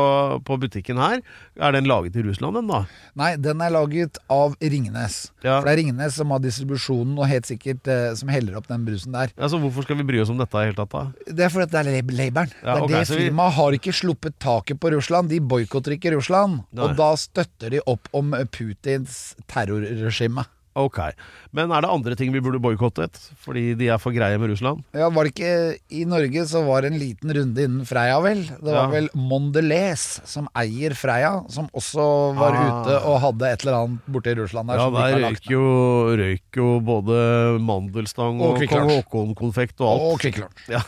på 0.47 0.59
butikken 0.63 1.01
her, 1.01 1.19
er 1.59 1.75
den 1.75 1.89
laget 1.91 2.15
i 2.15 2.23
Russland, 2.25 2.57
den 2.61 2.71
da? 2.71 2.85
Nei, 3.19 3.33
den 3.35 3.63
er 3.63 3.75
laget 3.75 4.21
av 4.31 4.55
Ringnes. 4.63 5.25
Ja. 5.45 5.50
For 5.59 5.67
det 5.67 5.73
er 5.73 5.79
Ringnes 5.81 6.15
som 6.15 6.31
har 6.31 6.39
distribusjonen, 6.39 7.17
og 7.19 7.27
helt 7.27 7.45
sikkert 7.49 7.87
eh, 7.91 8.13
som 8.15 8.29
heller 8.31 8.55
opp 8.61 8.67
den 8.71 8.85
brusen 8.87 9.11
der. 9.11 9.33
Ja, 9.37 9.49
så 9.51 9.59
hvorfor 9.59 9.83
skal 9.83 9.97
vi 9.97 10.03
bry 10.07 10.21
oss 10.23 10.29
om 10.31 10.37
dette 10.39 10.55
i 10.61 10.69
hele 10.69 10.77
tatt, 10.77 10.89
da? 10.95 11.03
Det 11.27 11.45
er 11.47 11.49
fordi 11.49 11.67
det 11.71 11.79
er 11.81 11.91
lab- 11.91 12.15
laboren. 12.21 12.53
Ja, 12.61 12.73
det 12.73 12.77
er 12.77 12.85
okay, 12.87 13.03
det 13.03 13.19
firmaet 13.19 13.51
vi- 13.51 13.57
har 13.59 13.71
ikke 13.79 13.93
sluppet 13.99 14.39
taket 14.39 14.79
på 14.79 14.91
Russland. 14.95 15.29
De 15.29 15.39
boikotter 15.39 15.97
ikke 15.97 16.15
Russland. 16.15 16.63
Nei. 16.71 16.83
Og 16.87 16.95
da 16.97 17.11
støtter 17.15 17.69
de 17.75 17.81
opp 17.85 18.07
om 18.13 18.31
Putins 18.51 19.35
terrorregime. 19.47 20.45
Ok. 20.75 20.99
Men 21.51 21.71
er 21.75 21.81
det 21.83 21.89
andre 21.91 22.15
ting 22.15 22.31
vi 22.31 22.39
burde 22.39 22.59
boikottet? 22.63 23.17
Fordi 23.43 23.73
de 23.75 23.89
er 23.91 23.97
for 23.99 24.11
greie 24.15 24.37
med 24.39 24.49
Russland? 24.53 24.83
Ja, 24.95 25.09
var 25.11 25.27
det 25.27 25.33
ikke 25.33 25.77
I 25.91 26.05
Norge 26.07 26.45
så 26.47 26.61
var 26.65 26.81
det 26.85 26.93
en 26.93 26.99
liten 27.01 27.33
runde 27.35 27.65
innen 27.65 27.85
Freia, 27.85 28.21
vel. 28.23 28.43
Det 28.47 28.71
var 28.71 28.85
Ja. 28.85 28.87
vel 28.93 29.09
Mondelez 29.15 30.21
som 30.25 30.47
eier 30.55 30.95
Freia, 30.95 31.43
som 31.51 31.67
også 31.75 32.35
var 32.37 32.55
Ah. 32.55 32.63
ute 32.83 32.95
og 33.03 33.19
hadde 33.21 33.51
et 33.51 33.65
eller 33.65 33.77
annet 33.81 33.99
borte 34.07 34.31
i 34.31 34.35
Russland 34.39 34.67
der. 34.71 34.75
Ja, 34.79 34.85
som 34.87 34.93
der 34.93 35.19
røyk 35.27 35.49
jo, 35.51 35.65
røyk 36.15 36.55
jo 36.55 36.79
både 36.79 37.59
mandelstang 37.59 38.39
Og 38.41 38.55
og, 38.55 38.67
kong 38.69 38.87
Lunsj. 38.87 39.03
Haakon-konfekt 39.03 39.81
og 39.81 39.87
alt. 39.91 40.01
Og 40.13 40.19
Kvikk 40.19 40.37
Lunsj. 40.45 40.85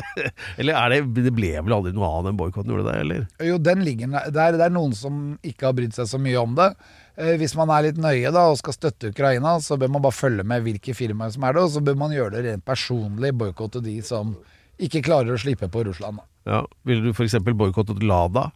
Eller 0.60 0.78
er 0.78 0.94
det 0.94 1.24
Det 1.28 1.32
ble 1.34 1.52
vel 1.58 1.74
aldri 1.76 1.92
noe 1.96 2.08
av 2.08 2.26
den 2.28 2.38
boikotten, 2.38 2.72
gjorde 2.72 2.86
det 2.88 2.94
det, 2.94 3.00
eller? 3.04 3.26
Jo, 3.50 3.58
den 3.58 3.84
ligger 3.86 4.12
der. 4.32 4.56
Det 4.58 4.66
er 4.66 4.74
noen 4.74 4.94
som 4.96 5.22
ikke 5.46 5.68
har 5.68 5.76
brydd 5.78 5.94
seg 5.96 6.08
så 6.10 6.20
mye 6.22 6.40
om 6.40 6.54
det. 6.58 6.70
Eh, 7.16 7.34
Hvis 7.40 7.54
man 7.58 7.70
er 7.74 7.88
litt 7.88 8.00
nøye 8.00 8.32
da 8.34 8.46
og 8.52 8.58
skal 8.60 8.76
støtte 8.76 9.12
Ukraina, 9.12 9.58
så 9.60 9.76
bør 9.80 9.92
man 9.92 10.04
bare 10.06 10.16
følge 10.16 10.46
med 10.48 10.64
hvilke 10.64 10.94
firmaer 10.96 11.34
som 11.34 11.44
er 11.48 11.56
det, 11.58 11.66
og 11.66 11.74
så 11.76 11.84
bør 11.84 11.98
man 12.00 12.14
gjøre 12.16 12.36
det 12.38 12.44
rent 12.48 12.64
personlig, 12.68 13.34
boikotte 13.36 13.82
de 13.84 13.98
som 14.06 14.34
ikke 14.82 15.04
klarer 15.04 15.34
å 15.36 15.40
slippe 15.40 15.68
på 15.70 15.84
Russland. 15.86 16.22
Ja. 16.48 16.64
Ville 16.88 17.04
du 17.04 17.12
f.eks. 17.12 17.36
boikottet 17.52 18.02
Lada? 18.02 18.48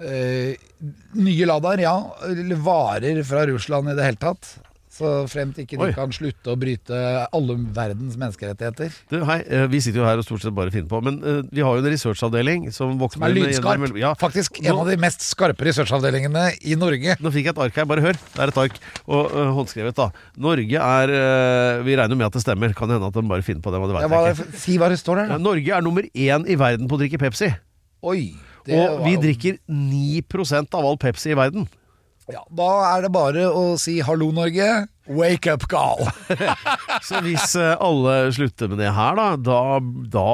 Eh, 0.00 0.56
nye 1.18 1.46
Ladaer, 1.48 1.82
ja. 1.82 1.94
Eller 2.28 2.56
varer 2.56 3.22
fra 3.26 3.46
Russland 3.50 3.90
i 3.90 3.96
det 3.98 4.06
hele 4.06 4.20
tatt. 4.20 4.52
Så 5.00 5.10
frem 5.32 5.52
til 5.56 5.64
ikke 5.64 5.78
de 5.80 5.86
Oi. 5.88 5.92
kan 5.96 6.12
slutte 6.12 6.52
å 6.52 6.56
bryte 6.60 6.98
alle 7.32 7.54
verdens 7.72 8.18
menneskerettigheter. 8.20 8.92
Du, 9.08 9.22
hei, 9.24 9.38
eh, 9.48 9.64
Vi 9.72 9.80
sitter 9.80 10.02
jo 10.02 10.06
her 10.08 10.20
og 10.20 10.26
stort 10.26 10.44
sett 10.44 10.52
bare 10.56 10.72
finner 10.74 10.90
på, 10.90 11.00
men 11.06 11.16
uh, 11.24 11.40
vi 11.48 11.64
har 11.64 11.78
jo 11.78 11.80
en 11.80 11.88
researchavdeling 11.94 12.66
som 12.68 12.92
Som 12.92 12.98
våkner 13.00 13.30
er 13.30 13.34
med- 13.34 13.48
lydskarp. 13.48 13.96
Ja, 14.00 14.12
Faktisk 14.20 14.60
en 14.60 14.74
Nå- 14.74 14.82
av 14.84 14.90
de 14.92 14.98
mest 15.00 15.24
skarpe 15.24 15.64
researchavdelingene 15.64 16.44
i 16.68 16.76
Norge. 16.76 17.16
Nå 17.20 17.32
fikk 17.32 17.48
jeg 17.48 17.54
et 17.56 17.62
ark 17.64 17.80
her, 17.80 17.88
bare 17.88 18.04
hør. 18.04 18.20
Det 18.20 18.44
er 18.44 18.52
et 18.52 18.60
ark. 18.66 18.78
Og 19.08 19.32
uh, 19.32 19.48
håndskrevet, 19.56 19.96
da. 19.96 20.10
Norge 20.36 20.76
er 20.76 21.14
uh, 21.16 21.82
Vi 21.86 21.96
regner 21.96 22.16
med 22.20 22.28
at 22.28 22.36
det 22.36 22.44
stemmer. 22.44 22.76
Kan 22.76 22.92
hende 22.92 23.08
at 23.08 23.16
de 23.16 23.24
bare 23.24 23.42
finner 23.46 23.64
på 23.64 23.72
det, 23.72 23.80
det 23.80 24.04
Ja, 24.04 24.12
hva, 24.12 24.54
si 24.60 24.76
hva 24.78 24.92
det 24.92 25.00
står 25.00 25.24
der, 25.24 25.32
da. 25.34 25.38
Norge 25.40 25.72
er 25.76 25.80
nummer 25.80 26.04
én 26.12 26.44
i 26.46 26.60
verden 26.60 26.88
på 26.88 26.98
å 26.98 27.00
drikke 27.00 27.18
Pepsi. 27.18 27.48
Oi. 28.02 28.34
det 28.66 28.76
Og 28.76 29.04
vi 29.04 29.16
drikker 29.16 29.58
9% 29.68 30.74
av 30.76 30.84
all 30.84 30.98
Pepsi 31.00 31.32
i 31.32 31.38
verden. 31.38 31.68
Ja, 32.30 32.42
da 32.54 32.70
er 32.94 33.06
det 33.06 33.12
bare 33.14 33.48
å 33.50 33.74
si 33.80 34.00
'hallo, 34.00 34.30
Norge'. 34.34 34.86
Wake 35.10 35.50
up, 35.50 35.64
gal. 35.66 36.06
Så 37.08 37.18
hvis 37.24 37.56
øh, 37.58 37.72
alle 37.82 38.30
slutter 38.30 38.68
med 38.70 38.78
det 38.78 38.92
her, 38.94 39.16
da, 39.18 39.24
da, 39.42 39.80
da, 40.12 40.26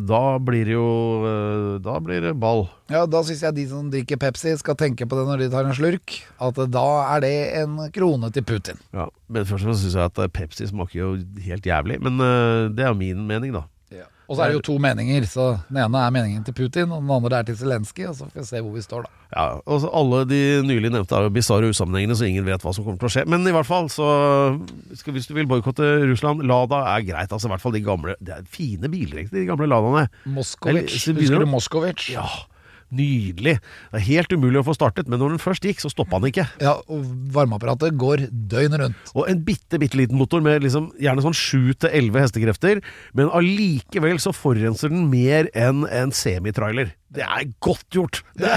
da 0.00 0.20
blir 0.40 0.64
det 0.64 0.72
jo 0.78 0.86
øh, 1.28 1.74
Da 1.84 1.98
blir 2.00 2.24
det 2.24 2.32
ball. 2.40 2.64
Ja, 2.88 3.04
Da 3.04 3.20
syns 3.26 3.42
jeg 3.44 3.54
de 3.58 3.66
som 3.68 3.90
drikker 3.92 4.16
Pepsi, 4.16 4.54
skal 4.56 4.78
tenke 4.80 5.04
på 5.04 5.18
det 5.18 5.26
når 5.28 5.44
de 5.44 5.50
tar 5.52 5.68
en 5.68 5.76
slurk. 5.76 6.16
At 6.40 6.56
da 6.72 6.86
er 7.16 7.20
det 7.26 7.34
en 7.60 7.76
krone 7.92 8.32
til 8.32 8.46
Putin. 8.48 8.80
Ja, 8.96 9.10
men 9.28 9.44
først 9.44 9.60
og 9.60 9.68
fremst 9.68 9.84
syns 9.84 9.98
jeg 9.98 10.08
at 10.08 10.32
Pepsi 10.32 10.70
smaker 10.72 10.96
jo 11.02 11.12
helt 11.44 11.68
jævlig. 11.68 12.00
Men 12.00 12.16
øh, 12.16 12.70
det 12.72 12.86
er 12.86 12.94
jo 12.94 13.00
min 13.02 13.26
mening, 13.28 13.52
da. 13.52 13.66
Og 14.28 14.36
så 14.36 14.42
er 14.42 14.48
det 14.50 14.56
jo 14.58 14.62
to 14.72 14.78
meninger. 14.82 15.22
Så 15.30 15.60
Den 15.68 15.76
ene 15.84 16.00
er 16.02 16.10
meningen 16.10 16.44
til 16.44 16.52
Putin, 16.54 16.90
og 16.90 17.02
den 17.02 17.10
andre 17.14 17.38
er 17.38 17.42
til 17.46 17.56
Zelenskyj. 17.56 18.08
Så 18.14 18.26
får 18.26 18.40
vi 18.40 18.44
se 18.48 18.60
hvor 18.64 18.72
vi 18.74 18.82
står, 18.82 19.02
da. 19.06 19.10
Ja, 19.36 19.44
og 19.66 19.80
så 19.82 19.90
Alle 19.94 20.24
de 20.26 20.40
nylig 20.66 20.90
nevnte 20.90 21.14
er 21.14 21.22
jo 21.28 21.30
bisarre 21.34 21.68
usammenhengende, 21.70 22.16
så 22.18 22.26
ingen 22.26 22.44
vet 22.46 22.62
hva 22.62 22.72
som 22.74 22.84
kommer 22.84 22.98
til 22.98 23.06
å 23.08 23.14
skje. 23.14 23.24
Men 23.30 23.46
i 23.46 23.52
hvert 23.54 23.66
fall, 23.68 23.86
så 23.92 24.06
skal, 24.98 25.12
hvis 25.14 25.26
du 25.30 25.34
vil 25.34 25.46
boikotte 25.50 25.86
Russland, 26.10 26.42
Lada 26.46 26.82
er 26.96 27.06
greit. 27.06 27.30
altså 27.32 27.46
i 27.46 27.52
hvert 27.54 27.62
fall 27.62 27.72
de 27.72 27.80
gamle, 27.86 28.14
Det 28.22 28.34
er 28.34 28.42
fine 28.50 28.88
biler, 28.90 29.22
egentlig, 29.22 29.42
de 29.42 29.46
gamle 29.46 29.66
Ladaene. 29.70 30.08
Moskowitz. 30.26 31.06
Eller, 31.06 31.20
begynner 31.20 31.20
Husker 31.22 31.38
du- 31.38 31.44
du 31.44 31.50
Moskowitz? 31.50 32.08
Ja, 32.10 32.26
nydelig. 32.94 33.56
Det 33.92 34.00
er 34.00 34.06
helt 34.08 34.34
umulig 34.34 34.60
å 34.60 34.66
få 34.66 34.76
startet, 34.76 35.08
men 35.10 35.20
når 35.22 35.34
den 35.34 35.42
først 35.42 35.66
gikk, 35.66 35.82
så 35.82 35.90
stoppa 35.92 36.20
den 36.20 36.30
ikke. 36.30 36.46
Ja, 36.62 36.76
og 36.92 37.06
varmeapparatet 37.34 37.96
går 37.98 38.26
døgnet 38.30 38.82
rundt. 38.82 39.14
Og 39.14 39.30
en 39.30 39.42
bitte, 39.46 39.80
bitte 39.82 39.98
liten 39.98 40.20
motor 40.20 40.44
med 40.44 40.64
liksom, 40.64 40.90
gjerne 41.02 41.24
sånn 41.24 41.36
7-11 41.36 42.20
hestekrefter, 42.22 42.84
men 43.16 43.32
allikevel 43.34 44.20
så 44.22 44.34
forurenser 44.36 44.92
den 44.92 45.08
mer 45.12 45.50
enn 45.56 45.86
en 45.90 46.14
semitrailer. 46.14 46.94
Det 47.16 47.24
er 47.24 47.48
godt 47.64 47.86
gjort! 47.94 48.20
Det 48.36 48.52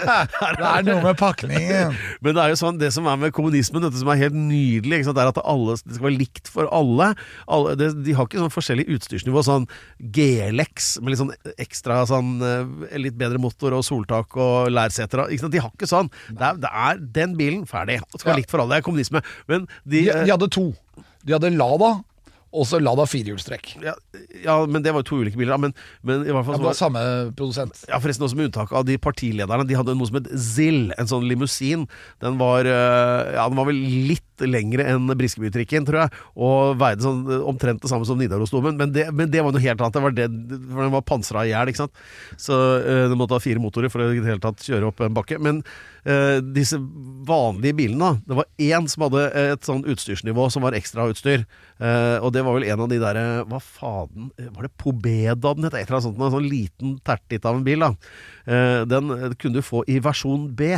Det 0.60 0.66
er 0.66 0.84
noe 0.86 1.02
med 1.04 1.18
pakningen. 1.20 1.94
Men 2.24 2.36
det 2.36 2.42
er 2.42 2.52
jo 2.54 2.58
sånn, 2.60 2.78
det 2.80 2.90
som 2.94 3.08
er 3.10 3.18
med 3.20 3.34
kommunismen, 3.36 3.84
dette 3.84 4.00
som 4.00 4.10
er 4.12 4.20
helt 4.22 4.36
nydelig, 4.36 5.02
det 5.10 5.22
er 5.22 5.30
at 5.32 5.40
alle, 5.42 5.76
det 5.80 5.96
skal 5.96 6.08
være 6.08 6.18
likt 6.20 6.50
for 6.52 6.68
alle. 6.74 7.12
alle 7.50 7.76
det, 7.80 7.90
de 8.06 8.16
har 8.16 8.28
ikke 8.28 8.40
sånn 8.42 8.54
forskjellig 8.54 8.86
utstyrsnivå, 8.96 9.44
sånn 9.46 9.68
GLX 10.16 10.90
med 11.00 11.12
litt 11.12 11.22
sånn 11.22 11.34
ekstra 11.60 12.00
sånn 12.08 12.36
eh, 12.44 12.98
litt 13.00 13.18
bedre 13.20 13.40
motor 13.42 13.76
og 13.76 13.84
soltak 13.86 14.36
og 14.40 14.70
lærseter. 14.72 15.26
De 15.30 15.62
har 15.62 15.72
ikke 15.72 15.90
sånn. 15.90 16.10
Det 16.30 16.46
er, 16.46 16.60
det 16.62 16.74
er 16.86 17.02
den 17.20 17.36
bilen, 17.38 17.66
ferdig. 17.68 18.00
Det 18.10 18.22
skal 18.22 18.34
være 18.34 18.42
likt 18.42 18.52
for 18.54 18.62
alle. 18.62 18.76
Det 18.76 18.82
er 18.82 18.88
kommunisme. 18.88 19.24
Men 19.50 19.66
de, 19.84 20.06
De, 20.06 20.24
de 20.24 20.32
hadde 20.32 20.50
to. 20.52 20.70
De 21.26 21.34
hadde 21.36 21.52
Lada, 21.52 21.98
og 22.50 22.66
så 22.66 22.80
Lada 22.82 23.04
firehjulstrekk. 23.06 23.76
ja, 23.84 23.94
ja, 24.42 24.56
men 24.66 24.82
det 24.82 24.90
var 24.94 25.04
jo 25.04 25.08
to 25.10 25.18
ulike 25.22 25.38
biler. 25.38 25.58
Men, 25.60 25.74
men 26.02 26.24
i 26.26 26.32
hvert 26.34 26.46
fall 26.46 26.56
Ja, 26.56 26.62
det 26.62 26.68
var 26.70 26.78
samme 26.78 27.02
produsent. 27.38 27.84
Ja, 27.86 28.00
forresten 28.02 28.26
også 28.26 28.38
med 28.38 28.50
unntak 28.50 28.72
av 28.74 28.86
de 28.88 28.96
partilederne. 28.98 29.66
De 29.68 29.78
hadde 29.78 29.94
noe 29.94 30.10
som 30.10 30.18
het 30.18 30.30
ZIL, 30.34 30.90
en 30.98 31.10
sånn 31.10 31.28
limousin. 31.30 31.86
Den 32.24 32.40
var, 32.40 32.66
eh, 32.66 33.34
ja, 33.36 33.46
den 33.46 33.60
var 33.60 33.70
vel 33.70 33.78
litt 34.10 34.26
lengre 34.48 34.86
enn 34.88 35.10
Briskebytrikken, 35.18 35.86
tror 35.88 36.04
jeg, 36.04 36.22
og 36.40 36.78
veide 36.80 37.04
sånn 37.04 37.22
eh, 37.28 37.44
omtrent 37.50 37.82
det 37.82 37.90
samme 37.90 38.08
som 38.08 38.20
Nidarosdomen. 38.20 38.78
Men 38.78 38.94
men 39.14 39.30
det 39.32 39.44
var 39.44 39.54
noe 39.54 39.62
helt 39.62 39.80
annet. 39.80 39.96
Det 39.96 40.04
var 40.04 40.16
det, 40.16 40.28
for 40.70 40.84
den 40.84 40.94
var 40.94 41.06
pansra 41.06 41.44
i 41.46 41.52
hjel. 41.52 41.72
Så 42.40 42.56
øh, 42.56 43.06
den 43.10 43.18
måtte 43.20 43.36
ha 43.36 43.42
fire 43.42 43.62
motorer 43.62 43.92
for 43.92 44.04
å 44.04 44.10
i 44.14 44.38
tatt 44.42 44.64
kjøre 44.66 44.90
opp 44.90 45.02
en 45.04 45.16
bakke. 45.16 45.38
Men 45.42 45.62
øh, 46.04 46.38
disse 46.56 46.78
vanlige 47.28 47.78
bilene, 47.78 48.16
det 48.26 48.38
var 48.38 48.48
én 48.58 48.88
som 48.90 49.06
hadde 49.06 49.26
et 49.54 49.66
sånn 49.66 49.84
utstyrsnivå 49.88 50.48
som 50.52 50.66
var 50.66 50.76
ekstrautstyr. 50.78 51.46
Uh, 51.80 52.20
og 52.20 52.34
det 52.34 52.42
var 52.44 52.58
vel 52.58 52.66
en 52.68 52.82
av 52.84 52.90
de 52.90 52.98
derre 53.00 53.22
Hva 53.48 53.56
faden 53.64 54.26
Var 54.36 54.66
det 54.66 54.68
Pobeda 54.76 55.54
den 55.56 55.64
het? 55.64 55.72
Et 55.78 55.86
eller 55.86 55.96
annet 55.96 56.06
sånt. 56.10 56.18
En 56.20 56.34
sånn 56.34 56.50
liten 56.50 56.98
tertitt 57.06 57.46
av 57.48 57.56
en 57.56 57.64
bil. 57.64 57.80
da 57.80 57.94
Eh, 58.50 58.82
Den 58.86 59.10
eh, 59.10 59.32
kunne 59.38 59.60
du 59.60 59.62
få 59.62 59.84
i 59.88 60.00
versjon 60.02 60.48
B. 60.56 60.74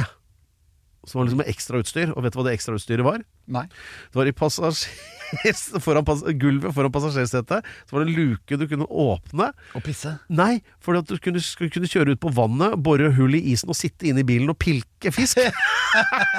Som 1.06 1.18
var 1.18 1.26
liksom 1.26 1.40
med 1.42 1.50
ekstrautstyr. 1.50 2.12
Og 2.14 2.23
vet 2.23 2.35
du 2.35 2.38
hva 2.38 2.47
det 2.47 2.54
ekstrautstyret 2.59 3.06
var? 3.06 3.25
Nei. 3.50 3.66
Det 4.12 4.21
var 4.21 4.30
i 4.30 4.37
passasjer... 4.37 4.94
Foran 5.80 6.04
pass 6.04 6.21
gulvet 6.37 6.75
foran 6.76 6.92
passasjersetet 6.92 7.64
så 7.64 7.94
var 7.94 8.02
det 8.02 8.11
en 8.11 8.16
luke 8.18 8.56
du 8.61 8.66
kunne 8.68 8.85
åpne. 8.85 9.47
Og 9.73 9.85
pisse. 9.87 10.11
Nei, 10.28 10.59
for 10.82 10.99
at 10.99 11.09
du 11.09 11.16
kunne, 11.23 11.40
kunne 11.73 11.88
kjøre 11.88 12.12
ut 12.12 12.21
på 12.21 12.32
vannet, 12.37 12.76
bore 12.85 13.09
hull 13.16 13.38
i 13.38 13.40
isen 13.54 13.73
og 13.73 13.78
sitte 13.78 14.11
inne 14.11 14.21
i 14.21 14.26
bilen 14.28 14.52
og 14.52 14.59
pilke 14.61 15.09
fisk. 15.14 15.40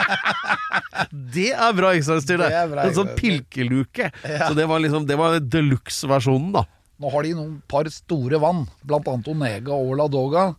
det 1.34 1.50
er 1.54 1.74
bra 1.78 1.94
ekstrautstyr, 1.98 2.38
det! 2.44 2.52
Det 2.54 2.64
bra 2.76 2.86
En 2.86 2.96
sånn 3.00 3.12
pilkeluke. 3.18 4.12
pilkeluke. 4.14 4.46
Så 4.46 4.54
det 4.62 4.70
var 4.70 4.84
liksom 4.84 5.10
Det 5.10 5.18
var 5.20 5.40
deluxe-versjonen, 5.42 6.54
da. 6.60 6.66
Nå 7.02 7.10
har 7.12 7.26
de 7.26 7.34
noen 7.36 7.56
par 7.68 7.90
store 7.92 8.38
vann, 8.40 8.68
blant 8.86 9.10
annet 9.10 9.28
Onega 9.34 9.74
og 9.76 9.98
Ladoga. 10.00 10.52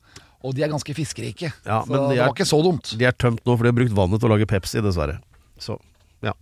Og 0.45 0.55
de 0.55 0.63
er 0.63 0.69
ganske 0.69 0.93
fiskerike. 0.95 1.53
Ja, 1.65 1.81
så 1.83 1.89
de 1.89 2.01
det 2.13 2.19
er- 2.19 2.27
var 2.29 2.35
ikke 2.35 2.45
så 2.47 2.61
dumt. 2.63 2.93
De 2.99 3.05
er 3.09 3.13
tømt 3.17 3.41
nå, 3.47 3.57
for 3.57 3.65
de 3.65 3.73
har 3.73 3.79
brukt 3.79 3.95
vannet 3.97 4.21
til 4.21 4.29
å 4.29 4.37
lage 4.37 4.47
Pepsi, 4.47 4.83
dessverre. 4.85 5.19
Så, 5.59 5.79
ja. 6.23 6.33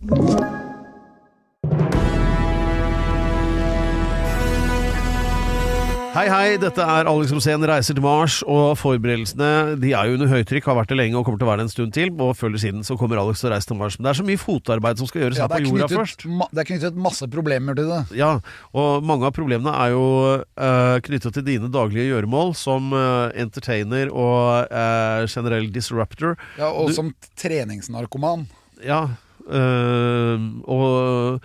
Hei, 6.13 6.27
hei, 6.29 6.57
dette 6.61 6.77
er 6.85 7.07
Alex 7.09 7.31
Rosén 7.33 7.63
reiser 7.65 7.95
til 7.97 8.03
Mars, 8.05 8.35
og 8.45 8.75
forberedelsene 8.77 9.47
de 9.81 9.95
er 9.97 10.11
jo 10.11 10.17
under 10.19 10.29
høytrykk, 10.29 10.67
har 10.69 10.75
vært 10.77 10.91
det 10.91 10.97
lenge 10.99 11.17
og 11.17 11.23
kommer 11.25 11.41
til 11.41 11.47
å 11.47 11.49
være 11.49 11.63
det 11.63 11.65
en 11.65 11.71
stund 11.73 11.93
til. 11.95 12.11
Og 12.21 12.35
før 12.37 12.51
eller 12.51 12.61
siden 12.61 12.83
så 12.85 12.93
kommer 12.99 13.17
Alex 13.17 13.41
til 13.41 13.49
å 13.49 13.53
reise 13.55 13.69
til 13.71 13.79
Mars. 13.79 13.95
Men 13.97 14.05
det 14.05 14.11
er 14.11 14.19
så 14.19 14.25
mye 14.27 14.41
fotarbeid 14.43 15.01
som 15.01 15.09
skal 15.09 15.23
gjøres 15.23 15.39
Ja, 15.41 15.47
her 15.47 15.55
på 15.55 15.63
jorda 15.65 15.87
knyttet, 15.87 15.97
først. 15.97 16.27
det 16.53 16.61
er 16.61 16.67
knyttet 16.69 16.99
masse 17.07 17.29
problemer 17.33 17.79
til 17.79 17.89
det. 17.89 17.97
Ja, 18.19 18.29
og 18.77 19.07
mange 19.09 19.25
av 19.25 19.33
problemene 19.33 19.73
er 19.73 19.95
jo 19.95 20.03
uh, 20.37 20.99
knyttet 21.09 21.33
til 21.39 21.47
dine 21.49 21.71
daglige 21.73 22.05
gjøremål 22.11 22.53
som 22.61 22.93
uh, 22.93 23.33
entertainer 23.33 24.13
og 24.13 24.69
uh, 24.69 25.25
generell 25.25 25.65
disruptor. 25.73 26.37
Ja, 26.61 26.69
og 26.69 26.93
Du- 26.93 26.97
som 26.99 27.09
treningsnarkoman. 27.41 28.45
Ja, 28.85 29.07
og 29.49 31.41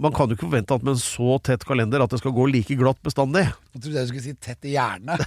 man 0.00 0.12
kan 0.12 0.26
jo 0.30 0.34
ikke 0.34 0.48
forvente 0.48 0.74
at 0.74 0.82
med 0.82 0.96
en 0.96 1.00
så 1.02 1.36
tett 1.46 1.62
kalender 1.68 2.02
at 2.02 2.10
det 2.10 2.18
skal 2.22 2.32
gå 2.34 2.46
like 2.50 2.74
glatt 2.80 2.98
bestandig. 3.06 3.44
Jeg 3.74 3.82
trodde 3.84 4.00
jeg 4.00 4.08
skulle 4.10 4.24
si 4.24 4.32
tett 4.42 4.66
i 4.66 4.72
hjernen. 4.74 5.20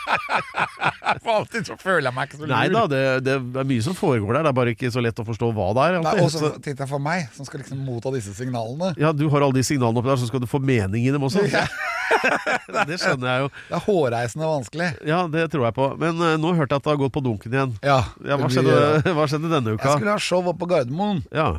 For 1.20 1.32
alltid 1.34 1.66
så 1.68 1.76
føler 1.80 2.08
jeg 2.08 2.14
meg 2.16 2.28
ikke 2.28 2.38
så 2.38 2.44
lur. 2.46 2.52
Nei 2.54 2.64
da, 2.72 2.84
det, 2.90 3.00
det 3.26 3.34
er 3.36 3.68
mye 3.68 3.84
som 3.84 3.96
foregår 3.98 4.38
der, 4.38 4.46
det 4.46 4.52
er 4.52 4.56
bare 4.60 4.74
ikke 4.74 4.90
så 4.94 5.02
lett 5.04 5.20
å 5.20 5.26
forstå 5.26 5.50
hva 5.56 5.68
det 5.76 5.84
er. 5.88 5.98
Nei, 5.98 6.12
alltid. 6.14 6.24
og 6.24 6.32
så 6.32 6.42
Så- 6.44 6.52
tenkte 6.64 6.84
jeg 6.86 6.92
for 6.92 7.02
meg, 7.04 7.26
som 7.36 7.48
skal 7.48 7.62
liksom 7.62 7.82
motta 7.84 8.12
disse 8.14 8.34
signalene. 8.38 8.92
ja, 9.00 9.12
du 9.12 9.26
har 9.28 9.44
alle 9.44 9.58
de 9.58 9.64
signalene 9.66 10.00
oppi 10.00 10.12
der, 10.12 10.20
så 10.22 10.30
skal 10.30 10.40
du 10.44 10.48
få 10.50 10.60
mening 10.62 11.06
i 11.06 11.10
dem 11.14 11.22
også. 11.26 11.44
det 12.90 12.96
skjønner 13.00 13.28
jeg 13.28 13.44
jo. 13.44 13.50
Det 13.68 13.76
er 13.76 13.84
hårreisende 13.86 14.50
vanskelig. 14.50 14.88
Ja, 15.08 15.20
det 15.30 15.46
tror 15.52 15.68
jeg 15.68 15.76
på. 15.76 15.90
Men 16.00 16.16
uh, 16.22 16.36
nå 16.40 16.54
hørte 16.56 16.74
jeg 16.76 16.82
at 16.82 16.86
det 16.88 16.94
har 16.94 17.02
gått 17.04 17.14
på 17.16 17.22
dunken 17.24 17.54
igjen. 17.54 17.76
Ja, 17.84 18.00
Ja, 18.24 18.38
hva, 18.40 18.48
skjedde, 18.52 18.78
hva 19.16 19.26
skjedde 19.30 19.50
denne 19.52 19.76
Jeg 19.76 19.84
skulle 19.98 20.16
ha 20.16 20.22
show 20.22 20.46
oppe 20.46 20.62
på 20.64 20.70
Gardermoen. 20.72 21.22
Ja, 21.34 21.50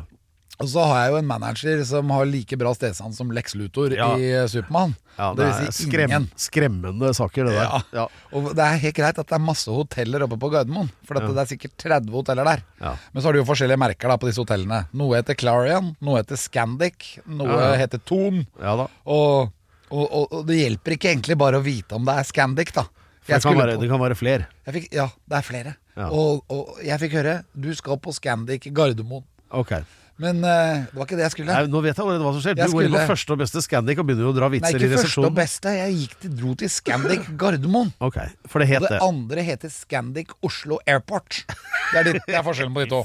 Og 0.60 0.68
så 0.68 0.82
har 0.84 0.98
jeg 1.06 1.12
jo 1.14 1.16
en 1.22 1.26
manager 1.26 1.80
som 1.88 2.10
har 2.12 2.26
like 2.28 2.56
bra 2.60 2.70
stedsans 2.76 3.16
som 3.18 3.30
Lex 3.34 3.54
Luthor 3.58 3.94
Ja. 3.96 4.10
i 4.20 4.28
eh, 4.30 4.44
Supermann. 4.46 4.92
Ja, 5.16 5.30
det, 5.34 5.42
det 5.42 5.46
vil 5.48 5.72
si 5.72 5.86
skrem, 5.88 6.10
ingen. 6.10 6.26
skremmende 6.38 7.08
saker, 7.16 7.48
det 7.48 7.54
der. 7.56 7.86
Ja. 7.96 8.04
Og 8.36 8.50
det 8.56 8.64
er 8.64 8.78
helt 8.84 8.96
greit 8.96 9.18
at 9.18 9.28
det 9.28 9.36
er 9.36 9.42
masse 9.42 9.72
hoteller 9.72 10.24
oppe 10.26 10.38
på 10.40 10.50
Gardermoen. 10.52 10.90
For 11.08 11.18
det 11.18 11.32
er 11.42 11.48
sikkert 11.50 11.74
30 11.82 12.12
hoteller 12.14 12.48
der. 12.48 12.62
Men 12.80 13.18
så 13.18 13.28
har 13.28 13.34
de 13.36 13.42
jo 13.42 13.48
forskjellige 13.48 13.80
merker 13.80 14.12
da 14.12 14.18
på 14.20 14.28
disse 14.30 14.40
hotellene. 14.44 14.84
Noe 14.96 15.18
heter 15.18 15.36
Clarion, 15.40 15.90
noe 16.04 16.20
heter 16.20 16.38
Scandic, 16.40 17.16
noe 17.26 17.72
heter 17.80 18.00
Thon. 18.08 18.44
Ja 18.60 18.76
da. 18.84 18.86
Og, 19.04 19.50
og, 19.90 20.04
og, 20.06 20.26
og 20.38 20.46
det 20.48 20.60
hjelper 20.62 20.96
ikke 20.96 21.10
egentlig 21.12 21.38
bare 21.42 21.58
å 21.60 21.64
vite 21.64 21.96
om 21.98 22.06
det 22.08 22.18
er 22.20 22.28
Scandic, 22.28 22.72
da. 22.76 22.86
Det, 23.26 23.38
kan 23.44 23.54
være, 23.58 23.76
det 23.78 23.88
kan 23.90 24.00
være 24.02 24.16
flere. 24.18 24.46
fikk, 24.66 24.88
ja, 24.94 25.08
det 25.30 25.36
er 25.38 25.44
flere. 25.46 25.74
Og, 26.08 26.40
og 26.50 26.78
jeg 26.82 26.98
fikk 27.04 27.18
høre 27.20 27.34
du 27.52 27.68
skal 27.78 27.98
på 28.02 28.14
Scandic 28.16 28.70
Gardermoen. 28.74 29.26
Ok. 29.52 29.74
Men 30.22 30.38
uh, 30.44 30.84
det 30.86 30.94
var 30.94 31.08
ikke 31.08 31.18
det 31.18 31.24
jeg 31.26 31.34
skulle. 31.34 31.54
Nei, 31.56 31.70
nå 31.72 31.80
vet 31.82 31.96
jeg 31.96 32.04
allerede 32.04 32.26
hva 32.26 32.32
som 32.36 32.42
skjer. 32.44 32.54
Du 32.54 32.62
Jeg 32.62 32.72
går 32.72 32.86
inn 32.86 32.94
på 32.94 33.06
første 33.10 33.34
og 33.34 33.40
beste 33.42 33.62
Scandic 33.64 34.02
og 34.02 34.06
begynner 34.08 34.28
å 34.30 34.34
dra 34.36 34.48
vitser 34.52 34.76
Nei, 34.76 34.78
vitser 34.78 34.92
ikke 34.94 35.06
første 35.08 35.24
og 35.26 35.36
beste. 35.38 35.72
Jeg 35.78 35.96
gikk 35.98 36.16
til, 36.22 36.34
dro 36.38 36.54
til 36.62 36.70
Scandic 36.70 37.30
Gardermoen. 37.40 37.90
Ok, 38.06 38.18
For 38.46 38.62
det 38.62 38.68
Og 38.68 38.74
het 38.76 38.86
det 38.86 38.92
det. 38.94 39.00
andre 39.08 39.46
heter 39.48 39.72
Scandic 39.74 40.36
Oslo 40.46 40.78
Airport. 40.86 41.42
Det 41.48 41.98
er, 42.00 42.06
det, 42.08 42.22
det 42.28 42.38
er 42.38 42.44
forskjellen 42.46 42.76
på 42.76 42.84
de 42.84 42.92
to. 42.92 43.02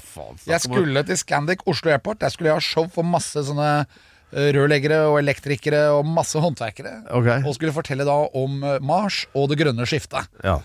Jeg 0.48 0.64
skulle 0.64 1.04
til 1.10 1.20
Scandic 1.20 1.66
Oslo 1.68 1.92
Airport. 1.92 2.22
Der 2.22 2.34
skulle 2.34 2.54
jeg 2.54 2.62
ha 2.62 2.64
show 2.64 2.86
for 2.94 3.08
masse 3.08 3.42
sånne 3.50 3.72
eh, 3.84 4.50
rørleggere 4.56 5.02
og 5.10 5.18
elektrikere 5.24 5.88
og 5.98 6.06
masse 6.08 6.40
håndverkere. 6.40 7.00
Ok. 7.18 7.32
Og 7.42 7.58
skulle 7.58 7.76
fortelle 7.76 8.06
da 8.08 8.20
om 8.38 8.62
eh, 8.62 8.78
Mars 8.86 9.26
og 9.34 9.50
det 9.52 9.60
grønne 9.64 9.90
skiftet. 9.90 10.30
Ja. 10.46 10.60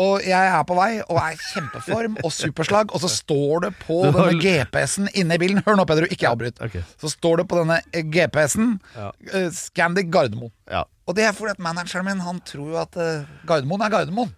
Og 0.00 0.22
jeg 0.24 0.32
er 0.54 0.62
på 0.64 0.76
vei 0.78 0.90
og 1.02 1.18
er 1.20 1.34
i 1.34 1.40
kjempeform 1.50 2.14
og 2.24 2.32
superslag, 2.32 2.92
og 2.96 3.02
så 3.02 3.10
står 3.12 3.66
det 3.66 3.70
på 3.82 3.98
denne 4.06 4.38
GPS-en 4.40 5.10
inne 5.18 5.36
i 5.36 5.42
bilen 5.42 5.60
Hør 5.66 5.76
nå, 5.80 5.84
Peder, 5.90 6.06
ikke 6.14 6.30
avbryt. 6.30 6.60
Okay. 6.64 6.82
Så 7.02 7.10
står 7.12 7.42
det 7.42 7.46
på 7.50 7.58
denne 7.60 7.80
eh, 7.92 8.04
GPS-en 8.06 8.76
Ja. 8.96 9.10
eh, 9.34 9.48
Scandic 9.54 10.08
Gardermoen. 10.14 10.52
ja. 10.70 10.86
Og 11.10 11.16
det 11.18 11.24
er 11.26 11.32
fordi 11.34 11.50
at 11.56 11.58
manageren 11.64 12.06
min 12.06 12.20
Han 12.22 12.36
tror 12.46 12.68
jo 12.70 12.76
at 12.78 12.94
eh, 13.02 13.24
Gardermoen 13.48 13.82
er 13.82 13.90
Gardermoen. 13.90 14.30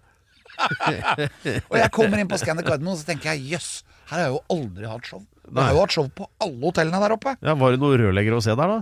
og 1.70 1.76
jeg 1.78 1.90
kommer 1.92 2.20
inn 2.22 2.30
på 2.30 2.38
Scandic 2.40 2.66
Gardermoen 2.68 2.96
og 2.96 3.00
så 3.02 3.08
tenker 3.10 3.32
jeg 3.34 3.52
jøss, 3.54 3.70
her 4.08 4.16
har 4.18 4.24
jeg 4.26 4.34
jo 4.34 4.40
aldri 4.56 4.88
hatt 4.88 5.06
show. 5.08 5.22
Nei. 5.52 5.66
har 5.68 5.76
jo 5.76 5.82
hatt 5.84 5.92
show 5.94 6.08
på 6.16 6.26
alle 6.40 6.60
hotellene 6.64 7.00
der 7.02 7.14
oppe. 7.16 7.34
ja 7.44 7.54
Var 7.58 7.74
det 7.74 7.80
noen 7.82 7.98
rørleggere 8.00 8.38
å 8.40 8.44
se 8.44 8.54
der, 8.56 8.72
da? 8.78 8.80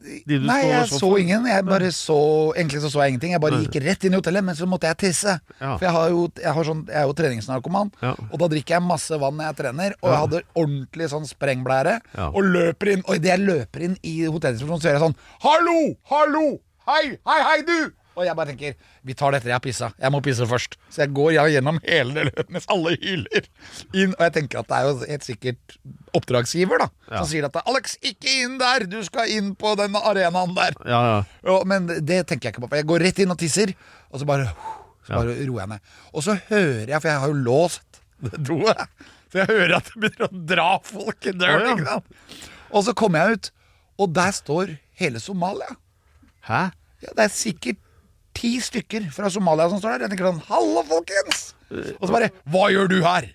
Nei, 0.00 0.60
jeg 0.70 0.86
så 0.88 0.98
så 1.02 1.08
ingen. 1.20 1.44
Jeg 1.50 1.64
bare 1.68 1.90
så 1.92 2.16
Egentlig 2.56 2.80
så 2.80 2.88
så 2.92 3.02
jeg 3.04 3.12
ingenting. 3.14 3.34
Jeg 3.34 3.42
bare 3.42 3.58
gikk 3.60 3.76
rett 3.84 4.04
inn 4.08 4.14
i 4.14 4.16
hotellet, 4.20 4.44
men 4.46 4.56
så 4.56 4.66
måtte 4.70 4.88
jeg 4.88 4.96
tisse. 5.02 5.34
Ja. 5.60 5.74
For 5.76 5.84
jeg, 5.84 5.92
har 5.92 6.08
jo, 6.14 6.22
jeg, 6.40 6.54
har 6.56 6.64
sånn, 6.70 6.80
jeg 6.88 6.96
er 7.02 7.06
jo 7.10 7.16
treningsnarkoman, 7.20 7.92
Ja. 8.00 8.14
og 8.30 8.38
da 8.40 8.48
drikker 8.48 8.76
jeg 8.78 8.82
masse 8.86 9.18
vann 9.20 9.36
når 9.36 9.50
jeg 9.50 9.56
trener. 9.60 9.94
Og 10.00 10.08
jeg 10.10 10.20
hadde 10.24 10.42
ordentlig 10.54 11.10
sånn 11.12 11.28
sprengblære, 11.28 12.00
Ja. 12.16 12.28
og 12.32 12.42
løper 12.44 12.94
inn. 12.94 13.04
Og 13.06 13.16
idet 13.20 13.34
jeg 13.34 13.44
løper 13.44 13.80
inn 13.90 13.96
i 14.02 14.16
hotellresepsjonen, 14.24 14.80
så 14.80 14.88
gjør 14.88 14.98
jeg 14.98 15.04
sånn 15.06 15.16
Hallo! 15.44 15.78
Hallo! 16.10 16.46
Hei! 16.88 17.18
Hei, 17.28 17.40
hei, 17.44 17.58
du! 17.68 17.92
Og 18.18 18.24
jeg 18.26 18.34
bare 18.36 18.50
tenker 18.50 18.74
vi 19.06 19.14
tar 19.16 19.32
dette, 19.32 19.46
jeg 19.48 19.54
har 19.54 19.62
pissa. 19.64 19.88
Jeg 20.02 20.10
må 20.12 20.18
pisse 20.24 20.46
først. 20.50 20.74
Så 20.92 21.04
jeg 21.04 21.12
går 21.14 21.30
gjennom 21.54 21.78
hele 21.84 22.14
det 22.16 22.24
løpet 22.30 22.50
mens 22.56 22.66
alle 22.72 22.96
hyler. 23.00 23.46
Inn, 23.94 24.12
og 24.18 24.24
jeg 24.26 24.32
tenker 24.34 24.60
at 24.60 24.68
det 24.68 24.76
er 24.80 24.88
jo 24.88 25.10
helt 25.12 25.26
sikkert 25.28 25.76
oppdragsgiver 26.18 26.82
da 26.82 26.88
Ja. 27.10 27.18
som 27.22 27.26
sier 27.30 27.44
at 27.46 27.54
'Alex, 27.62 27.96
ikke 28.02 28.28
inn 28.42 28.58
der! 28.58 28.84
Du 28.90 28.98
skal 29.06 29.28
inn 29.30 29.54
på 29.54 29.76
den 29.78 29.94
arenaen 29.94 30.54
der'. 30.56 30.74
Ja, 30.86 31.24
ja. 31.44 31.62
Men 31.64 31.86
det 31.86 32.26
tenker 32.26 32.50
jeg 32.50 32.54
ikke 32.56 32.66
på. 32.68 32.76
Jeg 32.76 32.86
går 32.86 33.00
rett 33.00 33.18
inn 33.18 33.30
og 33.30 33.38
tisser, 33.38 33.74
og 34.10 34.20
så 34.20 34.26
bare, 34.26 34.50
så 35.06 35.14
bare 35.14 35.36
roer 35.46 35.60
jeg 35.62 35.68
ned. 35.68 35.80
Og 36.12 36.22
så 36.22 36.34
hører 36.50 36.88
jeg, 36.88 37.00
for 37.00 37.08
jeg 37.08 37.20
har 37.20 37.28
jo 37.28 37.34
låst 37.34 38.00
doet, 38.20 38.86
så 39.32 39.38
jeg 39.38 39.46
hører 39.46 39.76
at 39.76 39.84
det 39.94 40.00
begynner 40.02 40.26
å 40.28 40.46
dra 40.46 40.78
folk 40.82 41.26
i 41.26 41.32
døren. 41.32 42.02
Og 42.72 42.84
så 42.84 42.92
kommer 42.94 43.18
jeg 43.22 43.32
ut, 43.38 43.50
og 43.98 44.12
der 44.14 44.30
står 44.34 44.78
hele 44.98 45.20
Somalia. 45.20 45.76
Hæ? 46.46 46.70
Ja, 47.00 47.14
det 47.16 47.24
er 47.24 47.32
sikkert 47.32 47.78
ti 48.36 48.54
stykker 48.62 49.08
fra 49.14 49.30
Somalia 49.32 49.68
som 49.72 49.80
står 49.82 49.98
der. 49.98 50.06
Jeg 50.06 50.14
tenker 50.14 50.30
sånn, 50.30 50.42
hallo 50.48 50.82
folkens! 50.88 51.44
Og 52.00 52.08
så 52.08 52.12
bare, 52.14 52.30
hva 52.50 52.66
gjør 52.72 52.90
du 52.90 52.98
her? 53.04 53.28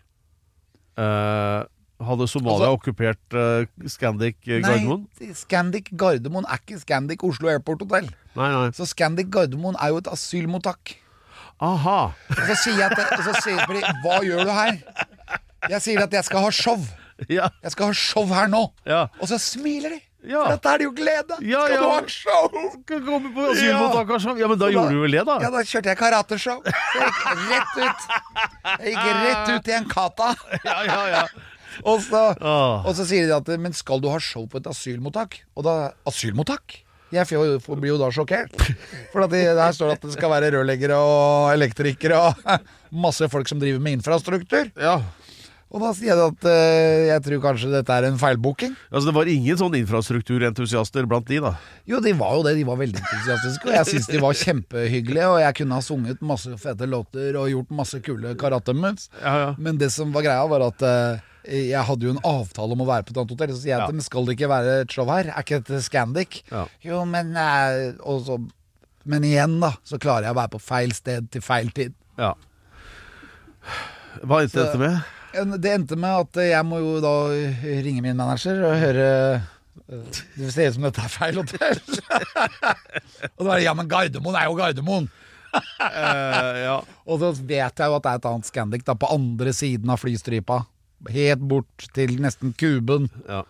Uh, 0.95 1.63
hadde 2.05 2.27
Somalia 2.31 2.69
Altså- 2.69 2.75
okkupert 2.77 3.35
uh, 3.35 3.65
Scandic 3.91 4.37
eh, 4.47 4.61
Gardermoen? 4.63 5.05
Nei, 5.19 5.31
Scandic 5.35 5.89
Gardermoen 5.95 6.47
er 6.47 6.61
ikke 6.61 6.79
Scandic 6.83 7.23
Oslo 7.27 7.49
Airport 7.51 7.83
Hotel. 7.83 8.09
Nei, 8.35 8.49
nei. 8.51 8.69
Så 8.75 8.87
Scandic 8.91 9.31
Gardermoen 9.31 9.75
er 9.81 9.91
jo 9.93 10.01
et 10.03 10.11
asylmottak. 10.11 10.95
Aha. 11.63 11.99
Og 12.35 12.41
så 12.49 12.55
sier 12.65 12.81
jeg 12.83 12.95
til, 12.99 13.23
så 13.23 13.35
sier 13.43 13.61
de, 13.71 13.83
hva 14.03 14.19
gjør 14.27 14.43
du 14.43 14.51
her? 14.51 14.79
Jeg 15.71 15.81
sier 15.85 16.03
at 16.03 16.13
jeg 16.13 16.27
skal 16.27 16.43
ha 16.43 16.51
show. 16.53 16.81
Ja. 17.31 17.47
Jeg 17.63 17.71
skal 17.71 17.91
ha 17.91 17.95
show 17.95 18.25
her 18.27 18.49
nå. 18.51 18.65
Ja. 18.87 19.05
Og 19.23 19.29
så 19.31 19.39
smiler 19.39 19.95
de. 19.95 20.01
Ja. 20.25 20.43
For 20.43 20.55
dette 20.55 20.71
er 20.73 20.81
det 20.81 20.87
jo 20.87 20.93
glede. 20.97 21.39
Ja, 21.45 21.63
skal 21.65 21.75
ja. 21.75 21.81
du 21.81 21.89
ha 21.89 21.99
show? 22.11 22.59
Skal 22.83 23.01
komme 23.05 23.31
på 23.35 23.47
asylmottak, 23.51 24.13
ja. 24.13 24.35
Ja, 24.41 24.47
men 24.51 24.59
da 24.59 24.65
da 24.65 24.71
gjorde 24.73 24.95
du 24.95 25.01
vel 25.05 25.17
det, 25.17 25.25
da? 25.27 25.35
Ja, 25.43 25.51
da 25.53 25.65
kjørte 25.65 25.91
jeg 25.91 25.99
karateshow. 25.99 26.61
Jeg 26.65 27.09
gikk 27.09 27.25
rett 27.51 27.75
ut. 27.81 28.07
Jeg 28.79 28.95
gikk 28.95 29.03
rett 29.25 29.51
ut 29.53 29.69
i 29.69 29.75
en 29.77 29.91
kata. 29.91 30.31
Ja, 30.63 30.79
ja, 30.87 31.01
ja. 31.13 31.27
Og 31.83 31.99
så, 32.05 32.21
og 32.39 32.91
så 32.95 33.03
sier 33.03 33.27
de 33.27 33.33
at 33.35 33.49
Men 33.59 33.73
skal 33.75 33.99
du 33.99 34.07
ha 34.07 34.15
show 34.23 34.45
på 34.47 34.61
et 34.61 34.67
asylmottak? 34.71 35.41
Og 35.59 35.65
da 35.67 35.75
Asylmottak? 36.07 36.79
Jeg 37.13 37.27
blir 37.29 37.91
jo 37.91 37.99
da 38.01 38.09
sjokkert. 38.13 38.55
For 39.11 39.23
det, 39.29 39.43
der 39.55 39.75
står 39.75 39.91
det 39.91 39.97
at 39.99 40.07
det 40.07 40.15
skal 40.15 40.31
være 40.33 40.49
rørleggere 40.55 40.97
og 40.97 41.51
elektrikere 41.53 42.17
og 42.17 42.57
masse 43.05 43.29
folk 43.31 43.47
som 43.51 43.61
driver 43.61 43.83
med 43.83 43.99
infrastruktur. 43.99 44.71
ja. 44.79 44.99
Og 45.75 45.81
da 45.83 45.89
sier 45.91 46.13
jeg 46.13 46.31
at 46.31 46.45
eh, 46.47 47.05
jeg 47.09 47.21
tror 47.25 47.41
kanskje 47.43 47.69
dette 47.73 47.91
er 47.91 48.05
en 48.07 48.19
feilbooking. 48.19 48.71
Altså, 48.87 49.09
det 49.09 49.13
var 49.17 49.27
ingen 49.27 49.57
sånn 49.59 49.73
infrastrukturentusiaster 49.81 51.03
blant 51.11 51.27
de, 51.27 51.41
da? 51.43 51.51
Jo, 51.89 51.99
de 52.03 52.13
var 52.15 52.37
jo 52.37 52.45
det. 52.47 52.53
De 52.55 52.63
var 52.67 52.79
veldig 52.79 53.01
entusiastiske. 53.01 53.67
Og 53.67 53.75
jeg 53.75 53.89
syns 53.89 54.07
de 54.07 54.21
var 54.23 54.37
kjempehyggelige. 54.39 55.25
Og 55.33 55.41
jeg 55.43 55.57
kunne 55.57 55.75
ha 55.75 55.83
sunget 55.83 56.21
masse 56.23 56.55
fete 56.61 56.87
låter 56.87 57.35
og 57.41 57.49
gjort 57.51 57.73
masse 57.75 57.99
kule 58.05 58.31
karatemoves. 58.39 59.09
Ja, 59.19 59.33
ja. 59.41 59.49
Men 59.59 59.81
det 59.81 59.89
som 59.91 60.15
var 60.15 60.23
greia, 60.23 60.45
var 60.47 60.63
at 60.69 60.85
eh, 60.87 61.25
jeg 61.73 61.83
hadde 61.89 62.07
jo 62.07 62.13
en 62.15 62.21
avtale 62.23 62.77
om 62.77 62.85
å 62.85 62.87
være 62.87 63.07
på 63.09 63.11
et 63.11 63.19
annet 63.19 63.33
hotell. 63.35 63.51
Så 63.51 63.65
sier 63.65 63.73
jeg 63.73 63.81
ja. 63.83 63.89
til 63.89 63.99
dem 63.99 64.05
skal 64.05 64.29
det 64.29 64.37
ikke 64.37 64.51
være 64.53 64.77
et 64.85 64.95
show 64.95 65.11
her? 65.11 65.31
Er 65.33 65.43
ikke 65.43 65.59
dette 65.59 65.81
Scandic? 65.83 66.37
Ja. 66.53 66.61
Jo, 66.87 67.01
men 67.09 67.35
eh, 67.35 67.99
så, 68.23 68.39
Men 69.03 69.27
igjen, 69.27 69.59
da, 69.59 69.73
så 69.83 69.99
klarer 69.99 70.29
jeg 70.29 70.37
å 70.37 70.39
være 70.39 70.53
på 70.55 70.63
feil 70.63 70.95
sted 70.95 71.27
til 71.35 71.43
feil 71.43 71.67
tid. 71.75 71.99
Ja. 72.15 72.31
Hva 74.23 74.39
endte 74.45 74.63
dette 74.63 74.79
med? 74.79 75.03
Det 75.35 75.73
endte 75.73 75.97
med 75.99 76.23
at 76.23 76.39
jeg 76.47 76.67
må 76.67 76.79
jo 76.79 76.95
da 77.03 77.13
ringe 77.85 78.03
min 78.05 78.17
manager 78.17 78.61
og 78.69 78.77
høre 78.79 79.07
eh, 79.35 80.21
Det 80.37 80.51
ser 80.53 80.71
ut 80.71 80.77
som 80.77 80.87
dette 80.87 81.03
er 81.03 81.11
feil 81.11 81.39
hotell. 81.41 81.81
og 83.37 83.41
da 83.41 83.49
er 83.49 83.57
det 83.57 83.65
ja, 83.65 83.73
men 83.77 83.89
Gardermoen 83.91 84.39
er 84.39 84.47
jo 84.49 84.59
Gardermoen. 84.59 85.09
Uh, 85.55 86.55
ja. 86.59 86.77
Og 87.09 87.21
så 87.21 87.31
vet 87.37 87.79
jeg 87.79 87.87
jo 87.91 87.97
at 87.97 88.03
det 88.03 88.11
er 88.11 88.19
et 88.19 88.29
annet 88.31 88.49
Scandic 88.49 88.87
da 88.87 88.95
på 88.99 89.11
andre 89.13 89.53
siden 89.55 89.91
av 89.93 90.01
flystripa. 90.01 90.63
Helt 91.11 91.43
bort 91.47 91.89
til 91.95 92.17
nesten 92.23 92.55
kuben. 92.57 93.11
ja. 93.29 93.43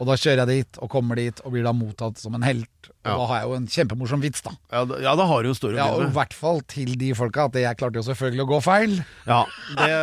Og 0.00 0.08
da 0.08 0.16
kjører 0.16 0.48
jeg 0.48 0.64
dit 0.64 0.78
og 0.80 0.88
kommer 0.88 1.18
dit 1.20 1.42
og 1.44 1.52
blir 1.52 1.66
da 1.66 1.74
mottatt 1.76 2.20
som 2.20 2.32
en 2.38 2.46
helt. 2.46 2.90
Ja. 3.00 3.14
da 3.16 3.26
har 3.30 3.38
jeg 3.40 3.48
jo 3.48 3.54
en 3.56 3.66
kjempemorsom 3.72 4.20
vits, 4.20 4.42
da. 4.44 4.50
Ja, 4.68 4.82
da, 4.84 4.98
ja, 5.00 5.14
da 5.16 5.24
har 5.24 5.40
du 5.40 5.48
jo 5.48 5.54
store 5.56 5.78
Ja, 5.78 5.86
og 5.96 6.02
i 6.04 6.10
hvert 6.12 6.34
fall 6.36 6.60
til 6.68 6.90
de 7.00 7.14
folka 7.16 7.46
at 7.48 7.56
jeg 7.56 7.78
klarte 7.80 7.96
jo 7.96 8.04
selvfølgelig 8.04 8.44
å 8.44 8.48
gå 8.50 8.58
feil. 8.66 8.98
Ja, 9.24 9.38
det, 9.78 9.94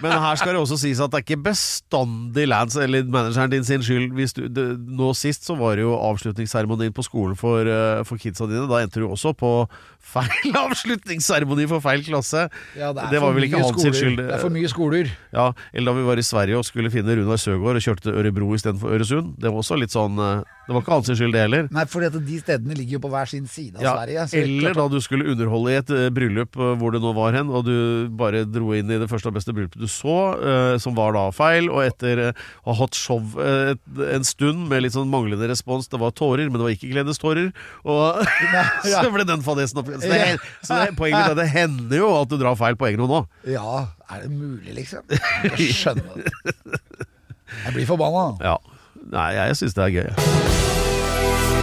men 0.00 0.16
her 0.22 0.40
skal 0.40 0.54
det 0.56 0.62
også 0.62 0.78
sies 0.80 1.02
at 1.04 1.12
det 1.12 1.20
er 1.20 1.26
ikke 1.26 1.42
bestandig 1.50 2.46
Lance 2.48 2.80
eller 2.80 3.04
manageren 3.04 3.52
din 3.52 3.66
sin 3.68 3.84
skyld. 3.84 4.14
Hvis 4.16 4.32
du, 4.38 4.46
det, 4.48 4.64
nå 4.80 5.10
sist 5.18 5.44
så 5.44 5.58
var 5.58 5.76
det 5.76 5.84
jo 5.84 5.98
avslutningsseremonien 6.00 6.96
på 6.96 7.04
skolen 7.04 7.36
for, 7.36 7.68
eh, 7.68 8.00
for 8.08 8.20
kidsa 8.20 8.48
dine. 8.48 8.64
Da 8.72 8.80
endte 8.80 9.04
du 9.04 9.08
også 9.10 9.34
på 9.36 9.52
feil 10.04 10.56
avslutningsseremoni 10.64 11.68
for 11.70 11.84
feil 11.84 12.04
klasse. 12.06 12.46
Ja, 12.78 12.92
det, 12.96 13.04
er 13.04 13.14
det 13.14 13.22
var 13.24 13.36
vel 13.36 13.48
ikke 13.50 13.60
hans 13.66 13.84
sin 13.84 13.96
skyld. 13.96 14.18
Det 14.20 14.30
er 14.38 14.42
for 14.42 14.54
mye 14.54 14.70
skoler. 14.72 15.12
Ja, 15.34 15.50
Eller 15.72 15.92
da 15.92 15.98
vi 16.00 16.08
var 16.08 16.20
i 16.20 16.26
Sverige 16.26 16.60
og 16.60 16.66
skulle 16.68 16.92
finne 16.92 17.16
Runar 17.20 17.40
Søgaard 17.40 17.80
og 17.80 17.84
kjørte 17.84 18.08
til 18.08 18.18
Ørebro 18.20 18.50
istedenfor 18.56 18.96
Øresund. 18.96 19.34
Det 19.40 19.50
var 19.50 19.60
også 19.60 19.78
litt 19.80 19.94
sånn 19.94 20.16
eh, 20.20 20.44
Det 20.68 20.76
var 20.76 20.84
ikke 20.84 20.96
hans 20.98 21.10
sin 21.10 21.18
skyld, 21.20 21.36
det 21.36 21.44
heller. 21.46 21.68
Nei, 21.74 21.86
for 21.90 22.04
de 22.22 22.38
stedene 22.40 22.76
ligger 22.76 22.98
jo 22.98 23.00
på 23.04 23.10
hver 23.12 23.30
sin 23.30 23.46
side 23.50 23.78
av 23.78 23.84
Ja, 23.84 23.94
Sverige. 23.98 24.24
er 24.24 24.44
eller 24.44 24.76
da 24.78 24.86
du 24.92 24.98
skulle 25.02 25.26
underholde 25.32 25.72
i 25.72 25.78
et 25.80 25.90
eh, 25.94 26.10
bryllup 26.14 26.58
eh, 26.58 26.74
hvor 26.80 26.94
det 26.94 27.00
nå 27.02 27.12
var 27.16 27.34
hen, 27.36 27.50
og 27.50 27.64
du 27.66 27.74
bare 28.18 28.44
dro 28.48 28.72
inn 28.76 28.90
i 28.90 28.98
det 29.00 29.08
første 29.10 29.30
og 29.30 29.36
beste 29.38 29.54
bryllupet 29.54 29.80
du 29.80 29.88
så, 29.90 30.16
uh, 30.38 30.74
som 30.82 30.96
var 30.96 31.14
da 31.16 31.26
feil, 31.34 31.70
og 31.72 31.84
etter 31.84 32.22
eh, 32.28 32.42
å 32.64 32.72
ha 32.72 32.78
hatt 32.84 32.98
show 32.98 33.20
uh, 33.38 33.74
en 34.14 34.26
stund 34.26 34.68
med 34.70 34.84
litt 34.84 34.96
sånn 34.96 35.10
manglende 35.12 35.48
respons, 35.50 35.88
det 35.92 36.00
var 36.02 36.14
tårer, 36.16 36.50
men 36.50 36.60
det 36.60 36.66
var 36.68 36.76
ikke 36.76 36.92
gledestårer, 36.92 37.50
og 37.84 38.22
ja. 38.54 39.00
så 39.00 39.08
ble 39.14 39.26
den 39.28 39.44
fadesen 39.46 39.82
opp. 39.82 39.90
Så, 39.94 40.10
det, 40.10 40.36
så 40.62 40.82
det, 40.82 40.92
poenget 40.98 41.32
er 41.32 41.38
det 41.38 41.48
hender 41.52 42.04
jo 42.04 42.12
at 42.18 42.30
du 42.30 42.38
drar 42.40 42.58
feil 42.60 42.78
på 42.78 42.90
egen 42.90 43.04
hånd 43.04 43.18
òg. 43.22 43.40
Ja, 43.50 43.86
er 44.10 44.26
det 44.26 44.32
mulig, 44.34 44.76
liksom? 44.82 45.06
Jeg 45.10 45.72
skjønner 45.74 46.22
det. 46.24 46.32
Jeg 47.64 47.76
blir 47.76 47.86
forbanna. 47.86 48.34
Ja. 48.42 48.56
Nei, 49.12 49.30
jeg 49.36 49.56
syns 49.60 49.76
det 49.76 49.84
er 49.84 49.96
gøy. 50.00 50.63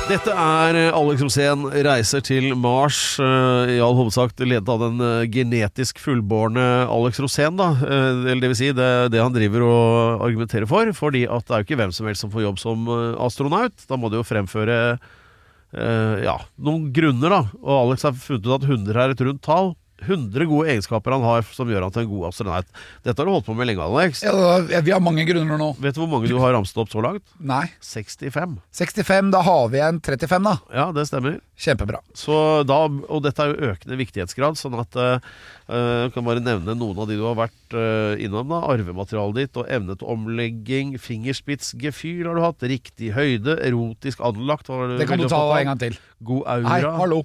Dette 0.10 0.34
er 0.34 0.76
eh, 0.76 0.96
Alex 0.98 1.22
Rosén 1.24 1.62
reiser 1.86 2.24
til 2.26 2.52
Mars, 2.58 2.98
eh, 3.22 3.76
i 3.76 3.80
all 3.84 3.96
hovedsak 3.96 4.34
ledet 4.42 4.68
av 4.72 4.82
den 4.82 5.00
eh, 5.06 5.28
genetisk 5.32 6.02
fullbårne 6.02 6.66
Alex 6.92 7.22
Rosén, 7.24 7.56
da. 7.60 7.70
Eller 7.86 8.42
det 8.42 8.50
vil 8.52 8.60
si, 8.60 8.72
det, 8.76 8.90
det 9.14 9.22
han 9.22 9.36
driver 9.36 9.64
og 9.68 10.26
argumenterer 10.28 10.68
for. 10.70 10.90
Fordi 10.98 11.24
at 11.30 11.46
det 11.48 11.56
er 11.56 11.64
jo 11.64 11.70
ikke 11.70 11.80
hvem 11.84 11.94
som 11.96 12.10
helst 12.10 12.26
som 12.26 12.34
får 12.34 12.48
jobb 12.48 12.60
som 12.62 12.90
astronaut. 13.24 13.86
Da 13.88 14.00
må 14.00 14.12
du 14.12 14.18
jo 14.20 14.26
fremføre 14.28 14.80
eh, 14.98 16.16
ja, 16.26 16.36
noen 16.60 16.90
grunner, 16.96 17.38
da. 17.38 17.44
Og 17.62 17.76
Alex 17.78 18.08
har 18.10 18.18
funnet 18.18 18.50
ut 18.50 18.58
at 18.58 18.68
100 18.68 19.04
er 19.06 19.16
et 19.16 19.26
rundt 19.30 19.46
tall. 19.46 19.74
100 20.02 20.48
gode 20.50 20.72
egenskaper 20.74 21.14
han 21.16 21.26
har 21.26 21.46
som 21.54 21.70
gjør 21.70 21.86
han 21.86 21.94
til 21.94 22.06
en 22.06 22.12
god 22.12 22.28
astronaut. 22.32 22.72
Dette 23.06 23.22
har 23.22 23.30
du 23.30 23.34
holdt 23.36 23.48
på 23.48 23.56
med 23.58 23.70
lenge, 23.70 23.86
Alex. 23.86 24.24
Ja, 24.26 24.82
vi 24.82 24.94
har 24.94 25.04
mange 25.04 25.26
grunner 25.28 25.60
nå. 25.62 25.72
Vet 25.82 25.98
du 25.98 26.02
hvor 26.04 26.10
mange 26.12 26.32
du 26.32 26.38
har 26.42 26.56
ramset 26.56 26.80
opp 26.82 26.92
så 26.94 27.04
langt? 27.04 27.26
Nei. 27.38 27.68
65. 27.86 28.58
65, 28.78 29.32
da 29.36 29.44
har 29.46 29.70
vi 29.74 29.82
en 29.86 30.02
35, 30.02 30.50
da. 30.50 30.56
Ja, 30.74 30.88
det 30.96 31.06
stemmer. 31.10 31.38
Kjempebra. 31.62 32.02
Så 32.18 32.36
da, 32.66 32.80
og 32.90 33.22
dette 33.26 33.46
er 33.46 33.54
jo 33.54 33.72
økende 33.72 34.00
viktighetsgrad, 34.00 34.58
sånn 34.58 34.80
at 34.82 34.98
eh, 34.98 35.28
Jeg 35.72 36.14
kan 36.16 36.26
bare 36.26 36.42
nevne 36.44 36.74
noen 36.76 36.98
av 37.04 37.10
de 37.10 37.20
du 37.20 37.26
har 37.28 37.38
vært 37.38 37.76
uh, 37.78 38.18
innom. 38.20 38.50
da 38.50 38.64
Arvematerialet 38.74 39.38
ditt 39.38 39.60
og 39.62 39.70
evne 39.70 39.96
til 39.96 40.10
omlegging. 40.12 40.98
Fingerspitzgefühl 41.00 42.28
har 42.28 42.40
du 42.40 42.44
hatt. 42.44 42.66
Riktig 42.74 43.14
høyde. 43.16 43.60
Erotisk 43.62 44.26
anlagt. 44.26 44.72
Var 44.74 44.98
Det 45.00 45.08
kan 45.08 45.22
du 45.22 45.30
ta 45.32 45.46
en 45.60 45.72
gang 45.72 45.86
til. 45.86 46.02
God 46.26 46.44
aura. 46.50 46.74
Hei, 46.74 46.82
hallo. 46.98 47.24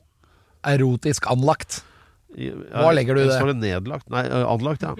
Erotisk 0.66 1.26
anlagt. 1.32 1.80
Hva 2.36 2.92
legger 2.92 3.16
du 3.16 3.22
i 3.22 3.26
det? 3.30 3.36
Står 3.38 3.54
det 3.54 3.60
nedlagt? 3.62 4.08
Nei, 4.12 4.26
eh, 4.28 4.44
anlagt, 4.44 4.84
ja. 4.84 4.92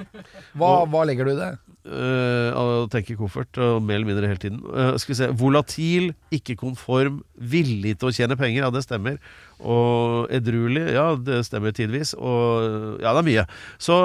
Hva, 0.57 0.87
hva 0.89 1.05
legger 1.09 1.29
du 1.29 1.35
i 1.35 1.41
det? 1.41 1.55
Uh, 1.87 2.51
å 2.51 2.63
tenke 2.91 3.15
koffert, 3.15 3.55
og 3.63 3.85
mer 3.87 4.01
eller 4.01 4.09
mindre 4.09 4.27
hele 4.27 4.41
tiden. 4.43 4.59
Uh, 4.67 4.97
skal 4.99 5.13
vi 5.13 5.19
se 5.21 5.29
Volatil, 5.39 6.09
ikke 6.35 6.57
konform, 6.59 7.21
villig 7.39 7.93
til 8.01 8.09
å 8.09 8.15
tjene 8.17 8.39
penger. 8.41 8.65
Ja, 8.65 8.71
det 8.75 8.83
stemmer. 8.83 9.21
Og 9.61 10.33
edruelig, 10.35 10.83
ja, 10.97 11.05
det 11.15 11.45
stemmer 11.47 11.77
tidvis. 11.77 12.15
Og 12.19 12.99
ja, 13.05 13.13
det 13.13 13.23
er 13.23 13.29
mye. 13.29 13.45
Så, 13.79 13.99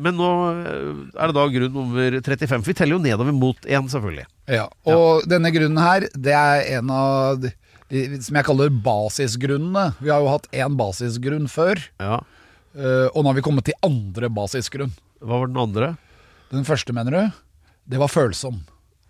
men 0.00 0.18
nå 0.18 0.32
er 0.58 1.30
det 1.30 1.36
da 1.36 1.46
grunn 1.52 1.76
nummer 1.76 2.18
35. 2.18 2.56
For 2.56 2.72
vi 2.72 2.78
teller 2.80 2.98
jo 2.98 3.04
nedover 3.04 3.36
mot 3.36 3.70
én, 3.70 3.86
selvfølgelig. 3.92 4.26
Ja, 4.50 4.66
og 4.88 5.28
denne 5.30 5.52
grunnen 5.54 5.78
her, 5.84 6.08
det 6.16 6.34
er 6.34 6.64
en 6.80 6.90
av 6.90 7.38
de, 7.44 7.52
som 8.24 8.40
jeg 8.40 8.48
kaller 8.48 8.74
basisgrunnene. 8.88 9.92
Vi 10.02 10.10
har 10.10 10.24
jo 10.24 10.32
hatt 10.32 10.50
én 10.56 10.74
basisgrunn 10.80 11.46
før, 11.52 11.84
Ja. 12.02 12.18
Eh, 12.76 13.06
og 13.12 13.22
nå 13.22 13.30
har 13.30 13.38
vi 13.38 13.44
kommet 13.46 13.68
til 13.68 13.78
andre 13.86 14.30
basisgrunn. 14.32 14.92
Hva 15.22 15.40
var 15.42 15.50
den 15.50 15.60
andre? 15.60 15.92
Den 16.52 16.66
første, 16.68 16.94
mener 16.96 17.14
du? 17.14 17.38
Det 17.88 18.00
var 18.00 18.10
følsom. 18.12 18.60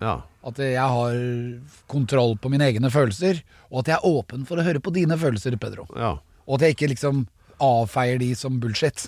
Ja. 0.02 0.20
At 0.46 0.58
jeg 0.62 0.78
har 0.78 1.16
kontroll 1.90 2.36
på 2.38 2.50
mine 2.52 2.68
egne 2.70 2.90
følelser, 2.94 3.42
og 3.70 3.82
at 3.82 3.92
jeg 3.92 3.98
er 3.98 4.06
åpen 4.08 4.46
for 4.48 4.60
å 4.60 4.64
høre 4.66 4.82
på 4.82 4.94
dine 4.94 5.18
følelser, 5.18 5.58
Pedro. 5.60 5.88
ja. 5.96 6.16
Og 6.48 6.56
at 6.56 6.62
jeg 6.64 6.76
ikke 6.78 6.88
liksom 6.94 7.26
avfeier 7.60 8.16
de 8.22 8.30
som 8.38 8.54
bullshit. 8.56 9.02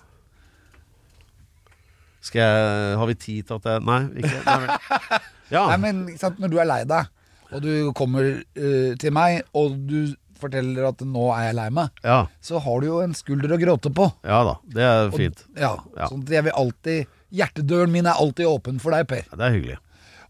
Skal 2.20 2.42
jeg 2.42 2.96
Har 3.00 3.06
vi 3.08 3.14
tid 3.16 3.46
til 3.48 3.56
at 3.56 3.68
jeg 3.70 3.84
Nei, 3.88 4.00
ikke 4.20 4.42
Nei. 4.44 4.76
Ja. 5.54 5.62
Nei, 5.72 5.78
men 5.82 6.02
sant, 6.20 6.36
når 6.38 6.52
du 6.52 6.58
er 6.60 6.68
lei 6.68 6.82
deg, 6.86 7.08
og 7.50 7.62
du 7.64 7.70
kommer 7.98 8.26
uh, 8.38 8.92
til 9.00 9.10
meg, 9.16 9.40
og 9.56 9.72
du 9.88 10.12
forteller 10.40 10.88
at 10.88 11.04
nå 11.06 11.26
er 11.36 11.46
jeg 11.50 11.56
lei 11.58 11.68
meg, 11.70 11.90
ja. 12.04 12.18
så 12.40 12.60
har 12.64 12.80
du 12.80 12.86
jo 12.88 13.00
en 13.04 13.14
skulder 13.14 13.52
å 13.54 13.60
gråte 13.60 13.92
på. 13.94 14.08
ja 14.24 14.40
da. 14.48 14.56
Det 14.66 14.82
er 14.82 15.06
Og- 15.08 15.14
fint. 15.20 15.44
Ja, 15.56 15.76
Ja. 15.96 16.08
sånn 16.08 16.22
at 16.26 16.28
jeg 16.30 16.44
vil 16.48 16.52
alltid 16.52 17.06
Hjertedøren 17.30 17.92
min 17.92 18.06
er 18.10 18.18
alltid 18.18 18.46
åpen 18.50 18.80
for 18.82 18.90
deg, 18.90 19.06
Per. 19.06 19.22
Ja, 19.30 19.36
Det 19.36 19.46
er 19.46 19.54
hyggelig. 19.54 19.76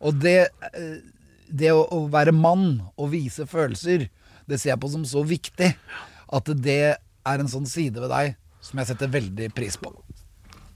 Og 0.02 0.18
det, 0.20 0.48
eh, 0.74 0.98
det 1.50 1.70
å, 1.72 1.86
å 1.90 2.10
være 2.10 2.32
mann 2.36 2.82
og 2.98 3.10
vise 3.10 3.46
følelser, 3.48 4.08
det 4.46 4.60
ser 4.60 4.74
jeg 4.74 4.80
på 4.80 4.90
som 4.90 5.02
så 5.08 5.24
viktig 5.24 5.74
at 6.32 6.44
det 6.60 6.76
er 7.24 7.38
en 7.40 7.48
sånn 7.48 7.66
side 7.66 7.94
ved 8.00 8.10
deg 8.10 8.36
som 8.60 8.78
jeg 8.78 8.86
setter 8.88 9.08
veldig 9.08 9.48
pris 9.54 9.76
på. 9.80 9.94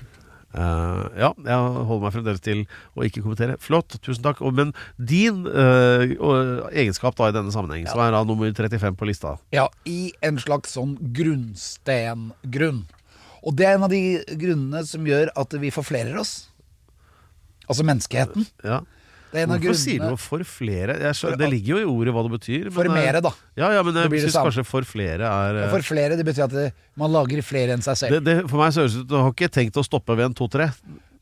Eh, 0.51 1.03
ja, 1.21 1.31
jeg 1.47 1.59
holder 1.87 2.03
meg 2.03 2.15
fremdeles 2.17 2.43
til 2.43 2.65
å 2.99 3.05
ikke 3.07 3.23
kommentere. 3.23 3.57
Flott, 3.63 3.99
tusen 4.03 4.25
takk. 4.25 4.43
Og, 4.43 4.55
men 4.57 4.73
din 4.97 5.45
uh, 5.47 6.67
egenskap 6.75 7.19
da 7.19 7.31
i 7.31 7.37
denne 7.37 7.55
sammenheng, 7.55 7.87
som 7.91 8.03
er 8.03 8.15
da 8.15 8.23
nummer 8.27 8.51
35 8.51 8.99
på 8.99 9.09
lista 9.09 9.37
Ja, 9.55 9.69
i 9.87 10.13
en 10.27 10.41
slags 10.43 10.75
sånn 10.75 10.97
grunnstengrunn. 11.17 12.85
Og 13.41 13.57
det 13.57 13.69
er 13.69 13.79
en 13.79 13.87
av 13.87 13.93
de 13.93 14.21
grunnene 14.37 14.83
som 14.89 15.07
gjør 15.07 15.31
at 15.39 15.55
vi 15.63 15.73
forflerer 15.73 16.19
oss. 16.21 16.51
Altså 17.71 17.87
menneskeheten. 17.87 18.49
ja. 18.67 18.83
Det 19.31 19.39
er 19.39 19.47
en 19.47 19.53
av 19.55 19.61
Hvorfor 19.63 19.79
sier 19.79 20.03
du 20.03 20.17
'for 20.19 20.43
flere'? 20.43 20.97
Skjønner, 21.15 21.39
det 21.39 21.51
ligger 21.51 21.77
jo 21.77 21.79
i 21.79 21.89
ordet 21.91 22.15
hva 22.15 22.23
det 22.27 22.33
betyr. 22.35 22.65
men, 22.65 22.73
For 22.75 22.85
eh, 22.85 22.95
mere, 22.95 23.21
da. 23.23 23.31
Ja, 23.57 23.71
ja, 23.77 23.83
men 23.87 23.95
jeg 23.95 24.11
det 24.11 24.23
syns 24.27 24.39
kanskje 24.43 24.65
'for 24.67 24.83
flere' 24.83 25.23
er 25.23 25.61
eh, 25.65 25.71
For 25.71 25.83
flere, 25.87 26.17
det 26.17 26.27
betyr 26.27 26.45
at 26.45 26.51
det, 26.51 26.73
man 26.97 27.13
lager 27.13 27.43
flere 27.43 27.73
enn 27.73 27.83
seg 27.83 27.97
selv. 27.97 28.11
det, 28.19 28.25
det, 28.25 28.51
For 28.51 28.59
meg 28.59 28.73
så 28.75 28.83
høres 28.83 28.95
det 28.95 29.05
ut 29.05 29.09
som 29.09 29.13
du 29.15 29.23
har 29.23 29.31
ikke 29.31 29.53
tenkt 29.55 29.79
å 29.79 29.87
stoppe 29.87 30.17
ved 30.17 30.25
en 30.27 30.35
to-tre. 30.35 30.73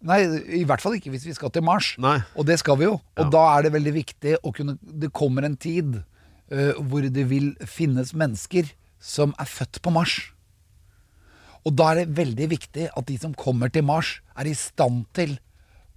Nei, 0.00 0.22
i 0.60 0.64
hvert 0.64 0.80
fall 0.80 0.94
ikke 0.94 1.10
hvis 1.10 1.26
vi 1.26 1.34
skal 1.34 1.50
til 1.50 1.62
Mars. 1.62 1.96
Nei. 1.98 2.22
Og 2.38 2.46
det 2.46 2.58
skal 2.60 2.78
vi 2.78 2.84
jo. 2.84 2.94
Og 3.18 3.24
Ja. 3.26 3.28
da 3.28 3.58
er 3.58 3.62
det 3.62 3.72
veldig 3.72 3.92
viktig 3.92 4.36
å 4.44 4.54
kunne 4.54 4.78
Det 4.80 5.12
kommer 5.12 5.44
en 5.44 5.56
tid 5.56 6.04
uh, 6.52 6.72
hvor 6.78 7.02
det 7.02 7.28
vil 7.28 7.56
finnes 7.66 8.14
mennesker 8.14 8.70
som 9.00 9.34
er 9.38 9.44
født 9.44 9.82
på 9.82 9.92
Mars. 9.92 10.30
Og 11.66 11.74
da 11.76 11.90
er 11.90 12.04
det 12.04 12.16
veldig 12.16 12.48
viktig 12.48 12.88
at 12.96 13.06
de 13.06 13.18
som 13.18 13.34
kommer 13.34 13.68
til 13.68 13.82
Mars, 13.82 14.20
er 14.38 14.46
i 14.46 14.54
stand 14.54 15.04
til 15.12 15.38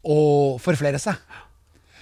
å 0.04 0.58
forflere 0.60 1.00
seg. 1.00 1.15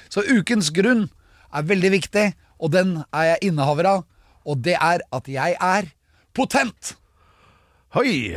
Så 0.10 0.24
ukens 0.26 0.72
grunn 0.74 1.08
er 1.54 1.67
veldig 1.69 1.91
viktig, 1.93 2.26
og 2.60 2.74
den 2.74 2.98
er 3.13 3.34
jeg 3.34 3.52
innehaver 3.52 3.89
av. 3.89 4.08
Og 4.50 4.63
det 4.65 4.76
er 4.76 5.04
at 5.15 5.30
jeg 5.30 5.58
er 5.60 5.91
potent! 6.36 6.95
Hoi! 7.95 8.30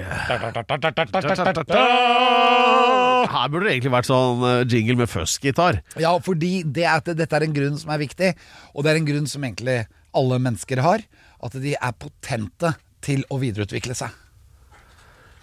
Her 3.33 3.49
burde 3.53 3.67
det 3.67 3.73
egentlig 3.75 3.93
vært 3.93 4.09
sånn 4.09 4.45
eh, 4.49 4.63
jingle 4.65 4.97
med 5.03 5.11
fuzz-gitar. 5.13 5.83
Ja, 6.01 6.15
fordi 6.25 6.63
det 6.65 6.87
er 6.89 7.03
dette 7.05 7.37
er 7.37 7.45
en 7.45 7.57
grunn 7.57 7.77
som 7.81 7.93
er 7.93 8.01
viktig, 8.01 8.33
og 8.73 8.85
det 8.85 8.93
er 8.93 9.01
en 9.01 9.09
grunn 9.11 9.29
som 9.29 9.45
egentlig 9.45 9.83
alle 10.17 10.41
mennesker 10.41 10.81
har. 10.85 11.05
At 11.45 11.57
de 11.61 11.75
er 11.77 11.99
potente 12.01 12.73
til 13.05 13.25
å 13.29 13.39
videreutvikle 13.43 13.97
seg. 13.99 14.13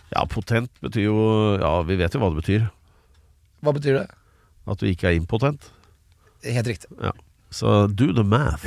Ja, 0.10 0.24
potent 0.26 0.72
betyr 0.82 1.06
jo 1.06 1.18
Ja, 1.62 1.76
vi 1.86 2.00
vet 2.00 2.16
jo 2.16 2.22
hva 2.24 2.32
det 2.34 2.42
betyr. 2.42 2.70
Hva 3.62 3.76
betyr 3.76 4.00
det? 4.00 4.08
At 4.70 4.82
du 4.82 4.88
ikke 4.90 5.12
er 5.12 5.20
impotent. 5.20 5.70
Helt 6.44 6.68
riktig. 6.68 6.90
Ja. 7.02 7.14
Så 7.50 7.88
do 7.88 8.14
the 8.14 8.24
math. 8.24 8.66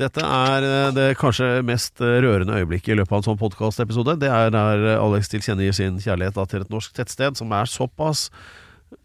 Dette 0.00 0.22
er 0.24 0.64
eh, 0.64 0.92
det 0.96 1.06
kanskje 1.20 1.60
mest 1.66 2.00
eh, 2.00 2.20
rørende 2.24 2.56
øyeblikket 2.56 2.94
i 2.94 2.96
løpet 2.96 3.12
av 3.12 3.20
en 3.20 3.26
sånn 3.28 3.40
podkastepisode. 3.40 4.16
Det 4.22 4.30
er 4.32 4.52
der 4.54 4.84
eh, 4.94 5.02
Alex 5.02 5.28
tilkjennegir 5.32 5.76
sin 5.76 6.00
kjærlighet 6.00 6.40
til 6.48 6.64
et 6.64 6.72
norsk 6.72 6.94
tettsted 6.96 7.36
som 7.40 7.52
er 7.52 7.68
såpass 7.68 8.28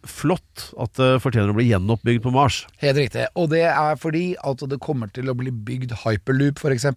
flott 0.06 0.69
at 0.82 0.93
det 0.98 1.10
fortjener 1.24 1.52
å 1.52 1.58
bli 1.58 1.67
gjenoppbygd 1.69 2.24
på 2.26 2.34
Mars. 2.34 2.62
Helt 2.82 2.98
riktig. 3.00 3.26
Og 3.38 3.50
det 3.54 3.63
er 3.69 4.00
fordi 4.02 4.26
at 4.41 4.63
det 4.69 4.80
kommer 4.84 5.12
til 5.13 5.30
å 5.32 5.36
bli 5.38 5.54
bygd 5.54 5.95
hyperloop, 6.04 6.62
f.eks., 6.62 6.88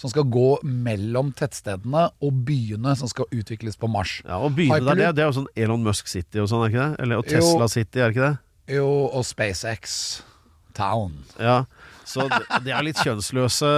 som 0.00 0.12
skal 0.12 0.26
gå 0.32 0.48
mellom 0.64 1.32
tettstedene 1.36 2.08
og 2.24 2.40
byene 2.48 2.96
som 2.98 3.10
skal 3.10 3.30
utvikles 3.34 3.78
på 3.80 3.90
Mars. 3.90 4.18
Ja, 4.26 4.40
og 4.40 4.56
byene 4.58 4.82
der, 4.92 5.12
det, 5.16 5.24
er 5.24 5.30
jo 5.30 5.38
sånn 5.42 5.52
Elon 5.58 5.86
Musk 5.86 6.10
City 6.10 6.42
og 6.42 6.50
sånn, 6.50 6.66
er 6.66 6.74
ikke 6.74 6.84
det? 6.84 7.04
Eller 7.04 7.22
og 7.22 7.30
Jo. 7.30 7.36
Tesla 7.36 7.70
City, 7.72 8.02
er 8.02 8.14
ikke 8.14 8.30
det? 8.30 8.34
Jo, 8.76 8.88
og 9.14 9.26
SpaceX 9.26 10.00
Town. 10.76 11.14
Ja, 11.40 11.62
så 12.06 12.26
det, 12.30 12.70
er 12.70 12.84
litt 12.86 13.00
kjønnsløse 13.02 13.70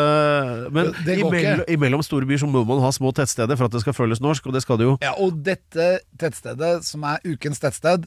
Men 0.75 0.91
imellom, 1.09 1.63
imellom 1.71 2.05
store 2.05 2.29
byer 2.29 2.43
så 2.43 2.49
må 2.51 2.65
man 2.69 2.83
ha 2.85 2.91
små 2.95 3.13
tettsteder 3.17 3.57
for 3.57 3.69
at 3.69 3.77
det 3.77 3.83
skal 3.85 3.97
føles 3.97 4.21
norsk, 4.25 4.51
og 4.51 4.57
det 4.57 4.63
skal 4.65 4.81
det 4.81 4.89
jo. 4.91 4.99
Ja, 5.05 5.15
og 5.17 5.41
dette 5.47 5.89
tettstedet, 6.21 6.85
som 6.87 7.07
er 7.09 7.25
ukens 7.25 7.63
tettsted, 7.63 8.05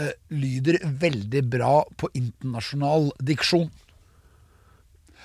eh, 0.00 0.14
lyder 0.32 0.80
veldig 1.02 1.44
bra 1.52 1.74
på 2.00 2.10
internasjonal 2.16 3.10
diksjon. 3.20 3.68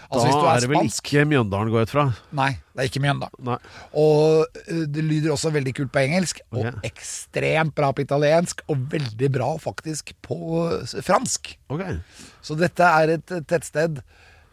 Altså 0.09 0.27
da 0.29 0.41
er 0.41 0.49
er 0.51 0.63
det 0.63 0.69
vel 0.71 0.79
spansk 0.79 1.09
ikke 1.11 1.25
Mjøndalen, 1.31 1.71
går 1.73 1.87
ut 1.87 1.93
fra. 1.93 2.05
Nei, 2.37 2.49
det 2.73 2.83
er 2.83 2.89
ikke 2.89 3.01
Mjøndalen. 3.03 3.41
Nei. 3.47 3.57
Og 4.01 4.59
eh, 4.65 4.83
det 4.95 5.05
lyder 5.05 5.33
også 5.33 5.51
veldig 5.55 5.73
kult 5.79 5.93
på 5.95 6.03
engelsk, 6.03 6.41
okay. 6.51 6.71
og 6.71 6.87
ekstremt 6.87 7.75
bra 7.77 7.91
på 7.95 8.05
italiensk, 8.05 8.61
og 8.71 8.85
veldig 8.93 9.31
bra 9.37 9.49
faktisk 9.61 10.13
på 10.25 10.39
fransk. 11.05 11.55
Okay. 11.73 11.99
Så 12.45 12.57
dette 12.59 12.93
er 13.01 13.17
et 13.17 13.35
eh, 13.35 13.43
tettsted. 13.49 14.03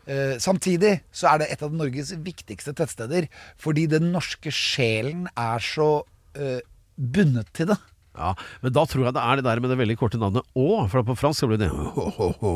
Uh, 0.03 0.35
samtidig 0.43 0.97
så 1.15 1.29
er 1.31 1.39
det 1.39 1.47
et 1.55 1.61
av 1.63 1.75
Norges 1.79 2.09
viktigste 2.27 2.73
tettsteder, 2.75 3.29
fordi 3.55 3.85
den 3.87 4.09
norske 4.11 4.51
sjelen 4.51 5.29
er 5.39 5.63
så 5.63 6.01
uh, 6.03 6.59
bundet 6.99 7.53
til 7.55 7.71
det. 7.71 7.79
Ja, 8.13 8.35
Men 8.61 8.73
da 8.77 8.83
tror 8.85 9.07
jeg 9.07 9.15
det 9.17 9.23
er 9.25 9.41
det 9.41 9.45
der 9.47 9.61
med 9.65 9.71
det 9.73 9.79
veldig 9.81 9.95
korte 9.97 10.19
navnet 10.21 10.45
Å, 10.59 10.67
for 10.93 11.01
på 11.09 11.15
fransk 11.17 11.41
så 11.41 11.49
blir 11.49 11.61
det 11.63 11.69
ho, 11.73 12.09
ho, 12.19 12.27
ho. 12.43 12.51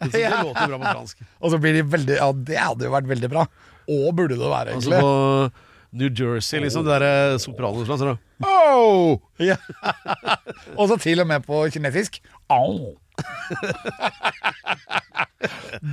Så 0.00 0.08
Det 0.14 0.22
låter 0.30 0.70
bra 0.72 0.78
på 0.80 0.86
fransk. 0.94 1.20
Og 1.40 1.52
så 1.52 1.58
blir 1.60 1.76
de 1.76 1.82
veldig 1.92 2.16
Ja, 2.16 2.30
det 2.32 2.56
hadde 2.62 2.88
jo 2.88 2.94
vært 2.94 3.10
veldig 3.10 3.28
bra. 3.34 3.44
Å 3.90 3.98
burde 4.16 4.38
det 4.40 4.48
være, 4.48 4.78
Altså 4.78 4.94
egentlig. 4.94 5.02
på 5.04 5.68
New 6.00 6.10
Jersey, 6.14 6.60
liksom. 6.62 6.84
Det 6.86 6.92
derre 6.94 7.38
sopranen 7.42 7.82
sånn. 7.88 8.18
Oh! 8.46 9.16
Ja. 9.42 9.56
og 10.78 10.84
så 10.92 10.96
til 11.02 11.18
og 11.20 11.26
med 11.26 11.42
på 11.44 11.64
kinesisk. 11.74 12.20
Au. 12.48 12.94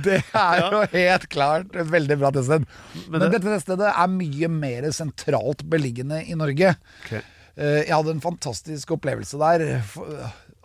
det 0.06 0.20
er 0.36 0.60
jo 0.62 0.82
helt 0.92 1.26
klart 1.32 1.74
et 1.76 1.90
veldig 1.90 2.16
bra 2.20 2.30
teststed. 2.34 2.64
Men, 3.08 3.20
det- 3.24 3.30
dette 3.36 3.48
tettstedet 3.50 3.90
er 3.90 4.12
mye 4.12 4.48
mer 4.52 4.88
sentralt 4.96 5.64
beliggende 5.68 6.22
i 6.24 6.36
Norge. 6.38 6.74
Ok. 7.04 7.18
Eh, 7.58 7.82
Jeg 7.88 7.94
hadde 7.96 8.14
en 8.16 8.22
fantastisk 8.24 8.92
opplevelse 8.96 9.38
der. 9.40 9.82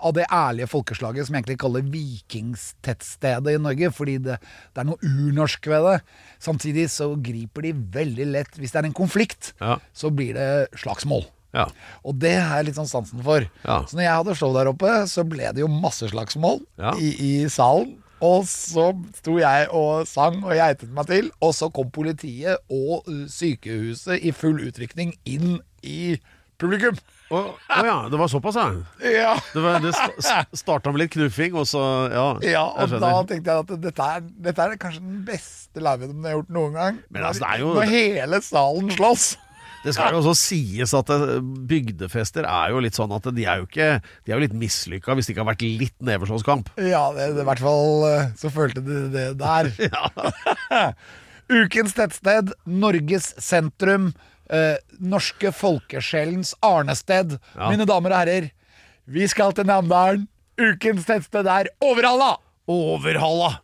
Av 0.03 0.11
det 0.13 0.25
ærlige 0.35 0.67
folkeslaget 0.67 1.25
som 1.25 1.35
jeg 1.35 1.43
egentlig 1.43 1.59
kaller 1.63 1.85
vikingstettstedet 1.87 3.53
i 3.55 3.61
Norge. 3.61 3.91
Fordi 3.95 4.17
det, 4.25 4.35
det 4.73 4.81
er 4.83 4.87
noe 4.89 4.99
urnorsk 5.07 5.69
ved 5.71 5.85
det. 5.87 5.95
Samtidig 6.43 6.89
så 6.91 7.11
griper 7.23 7.65
de 7.67 7.71
veldig 7.95 8.27
lett 8.33 8.59
Hvis 8.59 8.73
det 8.75 8.81
er 8.83 8.89
en 8.89 8.97
konflikt, 8.97 9.53
Ja. 9.63 9.77
så 9.95 10.11
blir 10.13 10.33
det 10.37 10.49
slagsmål. 10.79 11.25
Ja. 11.53 11.67
Og 12.03 12.17
det 12.19 12.33
har 12.41 12.57
jeg 12.59 12.71
litt 12.71 12.79
sånn 12.79 12.89
sansen 12.89 13.21
for. 13.23 13.45
Ja. 13.63 13.83
Så 13.85 13.95
når 13.95 14.03
jeg 14.07 14.15
hadde 14.19 14.35
show 14.39 14.53
der 14.55 14.71
oppe, 14.71 14.93
så 15.07 15.23
ble 15.23 15.51
det 15.53 15.61
jo 15.61 15.67
masse 15.69 16.07
slagsmål 16.09 16.63
i, 16.97 17.11
i 17.13 17.33
salen. 17.53 17.99
Og 18.23 18.45
så 18.47 18.87
sto 19.19 19.35
jeg 19.37 19.67
og 19.75 20.07
sang 20.07 20.39
og 20.47 20.53
geitet 20.55 20.89
meg 20.95 21.05
til, 21.09 21.27
og 21.43 21.51
så 21.53 21.67
kom 21.75 21.89
politiet 21.93 22.57
og 22.71 23.03
sykehuset 23.29 24.23
i 24.23 24.31
full 24.31 24.61
utrykning 24.63 25.11
inn 25.27 25.59
i 25.83 26.15
publikum. 26.63 26.97
Å 27.33 27.39
å 27.55 27.83
ja, 27.87 27.95
det 28.11 28.17
var 28.19 28.29
såpass, 28.29 28.57
ja. 28.59 28.65
Ja, 29.09 29.31
Det, 29.53 29.61
var, 29.63 29.79
det 29.81 29.93
sta- 29.95 30.43
starta 30.59 30.91
med 30.93 31.03
litt 31.05 31.13
knuffing, 31.15 31.55
og 31.57 31.65
så 31.69 31.81
Ja, 32.13 32.25
ja 32.43 32.49
jeg 32.51 32.59
og 32.59 32.77
da 32.77 32.89
skjønner. 32.99 33.27
tenkte 33.31 33.55
jeg 33.55 33.63
at 33.63 33.71
dette 33.87 34.09
er, 34.17 34.27
dette 34.49 34.67
er 34.67 34.75
kanskje 34.81 35.01
den 35.05 35.23
beste 35.27 35.81
liven 35.81 36.13
de 36.21 36.27
har 36.29 36.35
gjort 36.37 36.51
noen 36.53 36.75
gang. 36.77 36.99
Men 37.09 37.23
altså, 37.29 37.45
det 37.45 37.49
er 37.55 37.63
jo- 37.63 37.73
Når 37.79 37.89
hele 37.95 38.41
salen 38.45 38.93
slåss. 38.97 39.25
Det 39.83 39.91
skal 39.97 40.13
jo 40.15 40.21
også 40.21 40.35
sies 40.39 40.93
at 40.95 41.09
eh, 41.11 41.41
bygdefester 41.67 42.45
er 42.47 42.69
jo 42.71 42.79
litt 42.79 42.95
sånn 42.95 43.11
at 43.17 43.25
de 43.35 43.43
er 43.43 43.57
jo 43.59 43.65
ikke 43.67 43.87
De 44.23 44.31
er 44.31 44.37
jo 44.37 44.43
litt 44.45 44.53
mislykka 44.55 45.11
hvis 45.17 45.27
det 45.27 45.33
ikke 45.35 45.43
har 45.43 45.49
vært 45.51 45.65
litt 45.81 45.97
neveslåsskamp. 45.99 46.69
Ja, 46.79 47.01
det, 47.11 47.33
det, 47.35 47.43
i 47.43 47.47
hvert 47.49 47.59
fall 47.65 48.05
eh, 48.07 48.29
så 48.39 48.47
følte 48.53 48.79
de 48.85 49.01
det 49.11 49.25
der. 49.41 49.73
Ukens 51.51 51.93
tettsted, 51.97 52.53
Norges 52.65 53.33
sentrum, 53.43 54.13
eh, 54.53 54.77
norske 55.01 55.51
folkesjelens 55.55 56.53
arnested. 56.63 57.37
Ja. 57.55 57.71
Mine 57.71 57.87
damer 57.89 58.13
og 58.13 58.21
herrer, 58.23 58.49
vi 59.09 59.27
skal 59.31 59.55
til 59.57 59.67
Namdalen. 59.67 60.27
Ukens 60.61 61.07
tettsted 61.07 61.47
er 61.49 61.71
Overhalla! 61.81 62.35
Overhalla! 62.69 63.55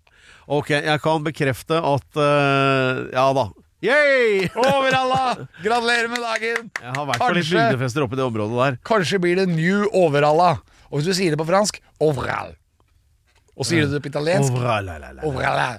Ok, 0.50 0.72
jeg 0.74 1.02
kan 1.04 1.22
bekrefte 1.22 1.78
at 1.78 2.18
uh, 2.18 3.06
Ja 3.14 3.28
da. 3.38 3.44
Yay! 3.86 4.48
Overhalla! 4.58 5.46
Gratulerer 5.66 6.10
med 6.10 6.24
dagen! 6.26 6.72
Jeg 6.82 6.96
har 6.98 7.06
vært 7.12 7.22
på 7.22 7.36
litt 7.38 7.52
bygdefester 7.54 8.08
oppe 8.08 8.18
i 8.18 8.20
det 8.20 8.26
området 8.26 8.58
der. 8.58 8.80
Kanskje 8.90 9.22
blir 9.22 9.38
det 9.40 9.46
New 9.54 9.86
Overhalla. 9.94 10.56
Og 10.90 11.00
hvis 11.00 11.12
du 11.12 11.14
sier 11.22 11.36
det 11.36 11.40
på 11.40 11.48
fransk 11.48 11.78
Overhall. 12.02 12.56
Og 13.60 13.68
sier 13.70 13.86
du 13.86 13.94
det 13.94 14.02
på 14.02 14.10
italiensk. 14.10 14.58
Overhalla. 14.58 15.70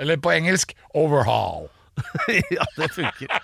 Eller 0.00 0.16
på 0.20 0.34
engelsk 0.34 0.74
Overhaul. 0.96 1.68
ja, 2.50 2.64
det 2.76 2.94
funker. 2.94 3.42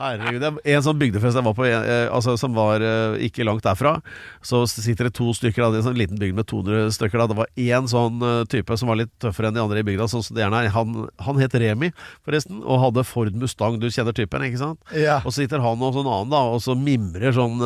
Herregud. 0.00 0.44
er 0.44 0.76
En 0.76 0.84
sånn 0.84 0.98
bygdefest 1.00 1.38
jeg 1.38 1.46
var 1.46 1.54
på, 1.56 1.66
eh, 1.68 2.06
altså, 2.12 2.36
som 2.40 2.54
var 2.56 2.82
eh, 2.84 3.16
ikke 3.26 3.46
langt 3.46 3.64
derfra, 3.66 3.96
så 4.44 4.62
sitter 4.68 5.08
det 5.08 5.16
to 5.16 5.32
stykker 5.36 5.64
det, 5.72 5.80
en 5.80 5.86
sånn 5.88 5.98
liten 5.98 6.20
bygd 6.20 6.36
med 6.36 6.48
200 6.50 6.92
stykker. 6.96 7.22
Da. 7.22 7.28
Det 7.30 7.38
var 7.38 7.50
én 7.56 7.88
sånn 7.90 8.22
eh, 8.22 8.42
type 8.52 8.76
som 8.78 8.90
var 8.92 9.00
litt 9.00 9.12
tøffere 9.22 9.50
enn 9.50 9.58
de 9.58 9.64
andre 9.64 9.82
i 9.82 9.86
bygda. 9.86 10.08
Sånn 10.12 10.24
som 10.26 10.36
det 10.36 10.44
gjerne 10.44 10.62
er. 10.64 10.72
Han, 10.76 11.06
han 11.26 11.40
het 11.42 11.56
Remi, 11.56 11.92
forresten, 12.26 12.60
og 12.64 12.82
hadde 12.84 13.06
Ford 13.08 13.36
Mustang. 13.40 13.80
Du 13.82 13.88
kjenner 13.90 14.16
typen, 14.16 14.44
ikke 14.46 14.62
sant? 14.62 14.82
Ja. 14.96 15.20
Og 15.22 15.32
så 15.32 15.42
sitter 15.42 15.64
han 15.64 15.82
og 15.82 15.96
sånn 15.96 16.10
annen, 16.10 16.32
da, 16.34 16.42
og 16.52 16.62
så 16.64 16.76
mimrer 16.78 17.34
sånn 17.36 17.60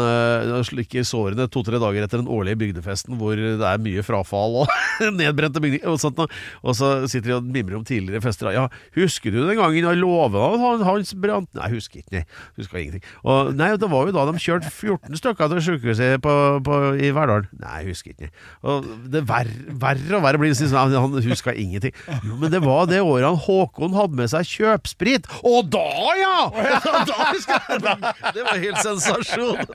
slikker 0.67 1.05
sårene 1.07 1.49
to-tre 1.51 1.81
dager 1.83 2.05
etter 2.05 2.21
den 2.23 2.31
årlige 2.31 2.61
bygdefesten 2.61 3.19
hvor 3.21 3.39
det 3.39 3.67
er 3.67 3.83
mye 3.83 4.03
frafall 4.07 4.63
og 4.63 4.73
nedbrente 5.21 5.63
bygninger 5.63 5.91
og 5.91 6.01
sånt. 6.03 6.21
Og 6.21 6.77
så 6.77 6.93
sitter 7.11 7.33
de 7.33 7.37
og 7.39 7.51
mimrer 7.51 7.79
om 7.79 7.87
tidligere 7.87 8.23
fester. 8.25 8.53
Ja, 8.55 8.69
husker 8.97 9.35
du 9.35 9.43
den 9.43 9.59
gangen 9.59 9.81
jeg 9.81 10.01
lova 10.01 10.51
at 10.55 10.61
han, 10.63 10.87
Hans 10.91 11.13
brant 11.19 11.51
Nei, 11.57 11.71
husker 11.75 12.03
ikke. 12.03 12.20
Nei, 12.27 12.61
huska 12.61 12.79
ingenting. 12.81 13.05
Og, 13.25 13.53
nei, 13.57 13.71
det 13.81 13.89
var 13.91 14.09
jo 14.09 14.15
da 14.15 14.25
de 14.29 14.41
kjørte 14.43 14.71
14 14.71 15.19
stykker 15.21 15.51
til 15.53 15.63
sykehuset 15.67 16.23
på, 16.25 16.35
på, 16.67 16.79
i 17.01 17.11
Verdal. 17.17 17.47
Nei, 17.61 17.83
husker 17.89 18.13
ikke. 18.15 18.31
Og 18.67 18.87
det 19.13 19.23
verre, 19.29 19.55
verre 19.81 20.19
og 20.19 20.25
verre 20.25 20.41
blir 20.41 20.53
det. 20.53 20.59
sånn, 20.61 20.95
Han, 20.97 21.17
huska 21.25 21.55
ingenting. 21.55 21.95
Jo, 22.27 22.37
men 22.41 22.53
det 22.53 22.63
var 22.65 22.89
det 22.91 23.01
året 23.05 23.29
han 23.29 23.41
Håkon 23.41 23.97
hadde 23.97 24.19
med 24.21 24.33
seg 24.33 24.49
kjøpsprit. 24.51 25.29
Og 25.47 25.71
da, 25.73 25.87
ja! 26.21 26.37
da 26.51 27.19
husker 27.31 27.57
jeg 27.57 27.83
det. 27.87 28.15
Det 28.37 28.47
var 28.47 28.63
helt 28.67 28.83
sensasjon. 28.85 29.75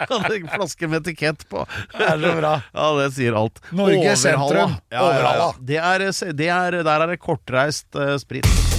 Hadde 0.00 0.34
en 0.40 0.50
flaske 0.56 0.90
med 0.90 1.02
etikett 1.02 1.46
på. 1.50 1.64
Det 1.96 2.06
er 2.06 2.20
så 2.20 2.34
bra. 2.38 2.54
Ja, 2.74 2.90
det 3.00 3.10
sier 3.16 3.38
alt. 3.40 3.62
Norge 3.74 4.16
sentrum, 4.20 4.58
Ja, 4.60 4.68
ja, 4.68 4.98
ja. 4.98 5.06
Overhalla. 5.06 5.48
Det 5.60 5.80
er, 5.80 6.06
det 6.36 6.52
er, 6.54 6.82
der 6.86 7.06
er 7.06 7.14
det 7.14 7.22
kortreist 7.22 7.88
uh, 7.98 8.14
sprit. 8.20 8.69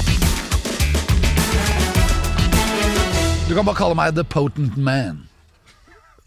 Du 3.52 3.56
kan 3.58 3.66
bare 3.68 3.76
kalle 3.76 3.96
meg 4.00 4.14
The 4.16 4.24
Potent 4.24 4.78
Man. 4.80 5.26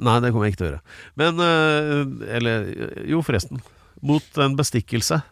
Nei, 0.05 0.17
det 0.21 0.29
kommer 0.35 0.45
jeg 0.45 0.53
ikke 0.53 0.59
til 0.61 0.67
å 0.67 0.69
gjøre. 0.75 0.81
Men 1.17 1.39
eh, 1.41 2.35
Eller 2.37 2.67
Jo, 3.09 3.23
forresten. 3.25 3.63
Mot 4.05 4.41
en 4.45 4.57
bestikkelse. 4.59 5.23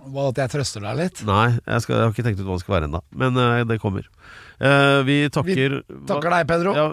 Hva, 0.00 0.30
At 0.30 0.40
jeg 0.40 0.52
trøster 0.54 0.80
deg 0.86 0.96
litt? 1.02 1.20
Nei, 1.28 1.58
jeg, 1.58 1.84
skal, 1.84 1.98
jeg 1.98 2.06
har 2.06 2.14
ikke 2.14 2.24
tenkt 2.24 2.40
ut 2.40 2.46
hva 2.48 2.56
det 2.56 2.64
skal 2.64 2.76
være 2.78 2.88
ennå. 2.88 3.02
Men 3.20 3.36
eh, 3.42 3.56
det 3.68 3.76
kommer. 3.82 4.06
Eh, 4.56 5.02
vi 5.04 5.18
takker 5.34 5.76
Vi 5.76 5.98
Takker 6.08 6.38
deg, 6.38 6.48
Pedro. 6.54 6.72
Ja, 6.78 6.86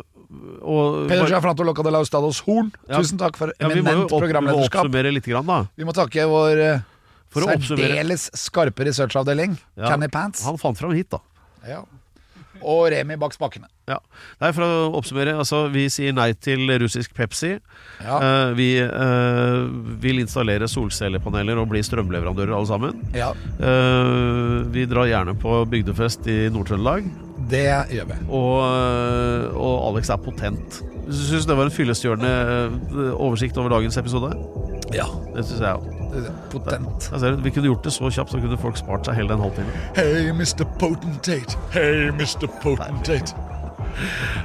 og, 0.60 1.00
Pedro 1.08 1.32
Giafranto 1.32 1.70
Loca 1.72 1.88
de 1.88 1.96
la 1.96 2.04
Ustados 2.04 2.44
Horn. 2.50 2.74
Ja. 2.92 3.00
Tusen 3.00 3.24
takk 3.24 3.40
for 3.40 3.56
ja, 3.56 3.70
eminent 3.70 3.88
opp, 4.10 4.12
vi 4.12 4.18
må 4.18 4.22
programlederskap. 4.26 4.90
oppsummere 4.90 5.16
litt, 5.16 5.32
grann, 5.32 5.48
da. 5.48 5.62
Vi 5.80 5.88
må 5.88 5.96
takke 5.96 6.28
vår 6.28 6.66
oppsummere. 6.68 7.64
særdeles 7.72 8.28
skarpe 8.44 8.92
researchavdeling, 8.92 9.56
Ja. 9.80 9.88
Canny 9.88 10.12
Pants. 10.12 10.44
Han 10.52 10.60
fant 10.60 10.84
fram 10.84 11.00
hit, 11.00 11.08
da. 11.16 11.24
Ja. 11.64 11.86
Og 12.64 12.92
Remi 12.94 13.16
bak 13.18 13.34
spakene. 13.34 13.68
Ja. 13.90 13.98
Nei, 14.42 14.52
for 14.56 14.64
å 14.66 14.92
oppsummere, 15.00 15.34
altså 15.42 15.64
vi 15.74 15.88
sier 15.90 16.14
nei 16.14 16.32
til 16.34 16.68
russisk 16.82 17.14
Pepsi. 17.18 17.56
Ja. 18.04 18.20
Eh, 18.22 18.54
vi 18.58 18.70
eh, 18.80 19.66
vil 20.04 20.22
installere 20.22 20.68
solcellepaneler 20.72 21.58
og 21.62 21.70
bli 21.74 21.82
strømleverandører 21.86 22.56
alle 22.58 22.70
sammen. 22.70 23.02
ja, 23.18 23.32
Eh, 23.62 24.64
vi 24.72 24.86
drar 24.90 25.06
gjerne 25.10 25.36
på 25.40 25.66
bygdefest 25.72 26.28
i 26.28 26.50
Nord-Trøndelag. 26.54 27.10
det 27.50 27.66
gjør 27.92 28.06
vi. 28.08 28.18
Og, 28.30 28.58
eh, 28.64 29.56
og 29.58 29.90
Alex 29.92 30.10
er 30.10 30.18
potent. 30.18 30.82
Syns 31.12 31.46
det 31.48 31.58
var 31.58 31.68
en 31.68 31.74
fyllestgjørende 31.74 32.32
eh, 32.32 33.14
oversikt 33.16 33.58
over 33.58 33.70
dagens 33.74 33.98
episode? 33.98 34.32
Ja. 34.96 35.08
Det 35.36 35.46
syns 35.48 35.62
jeg 35.62 35.76
òg. 35.76 36.02
Potent. 36.52 37.10
Vi 37.44 37.52
kunne 37.52 37.72
gjort 37.72 37.84
det 37.84 37.94
så 37.96 38.10
kjapt, 38.12 38.32
så 38.32 38.40
kunne 38.40 38.58
folk 38.60 38.80
spart 38.80 39.08
seg 39.08 39.20
hele 39.20 39.32
den 39.32 39.44
halvtimen. 39.44 39.72
Hey, 39.96 40.32
Mr. 40.36 40.66
Potentate. 40.80 41.60
Hey, 41.76 42.10
Mr. 42.12 42.48
Potentate. 42.64 43.36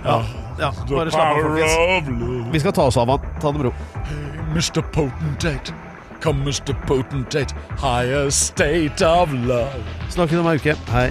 Ja, 0.04 0.22
ja 0.60 0.70
bare 0.90 1.10
slapp 1.10 1.36
av, 1.36 1.42
folkens. 1.42 2.52
Vi 2.52 2.62
skal 2.62 2.72
ta 2.72 2.86
oss 2.90 2.96
av 2.96 3.10
han. 3.10 3.26
Ta 3.40 3.52
det 3.52 3.62
med 3.62 3.68
ro. 3.68 3.74
Mr. 4.54 4.82
Potentate. 4.92 5.74
Come, 6.22 6.42
Mr. 6.42 6.74
Potentate. 6.86 7.54
Higher 7.78 8.30
state 8.30 9.06
of 9.06 9.32
love. 9.32 9.82
Snakkes 10.10 10.38
om 10.38 10.46
ei 10.50 10.60
uke. 10.62 10.78
Hei. 10.94 11.10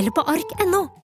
eller 0.00 0.10
på 0.10 0.20
ark.no. 0.20 0.99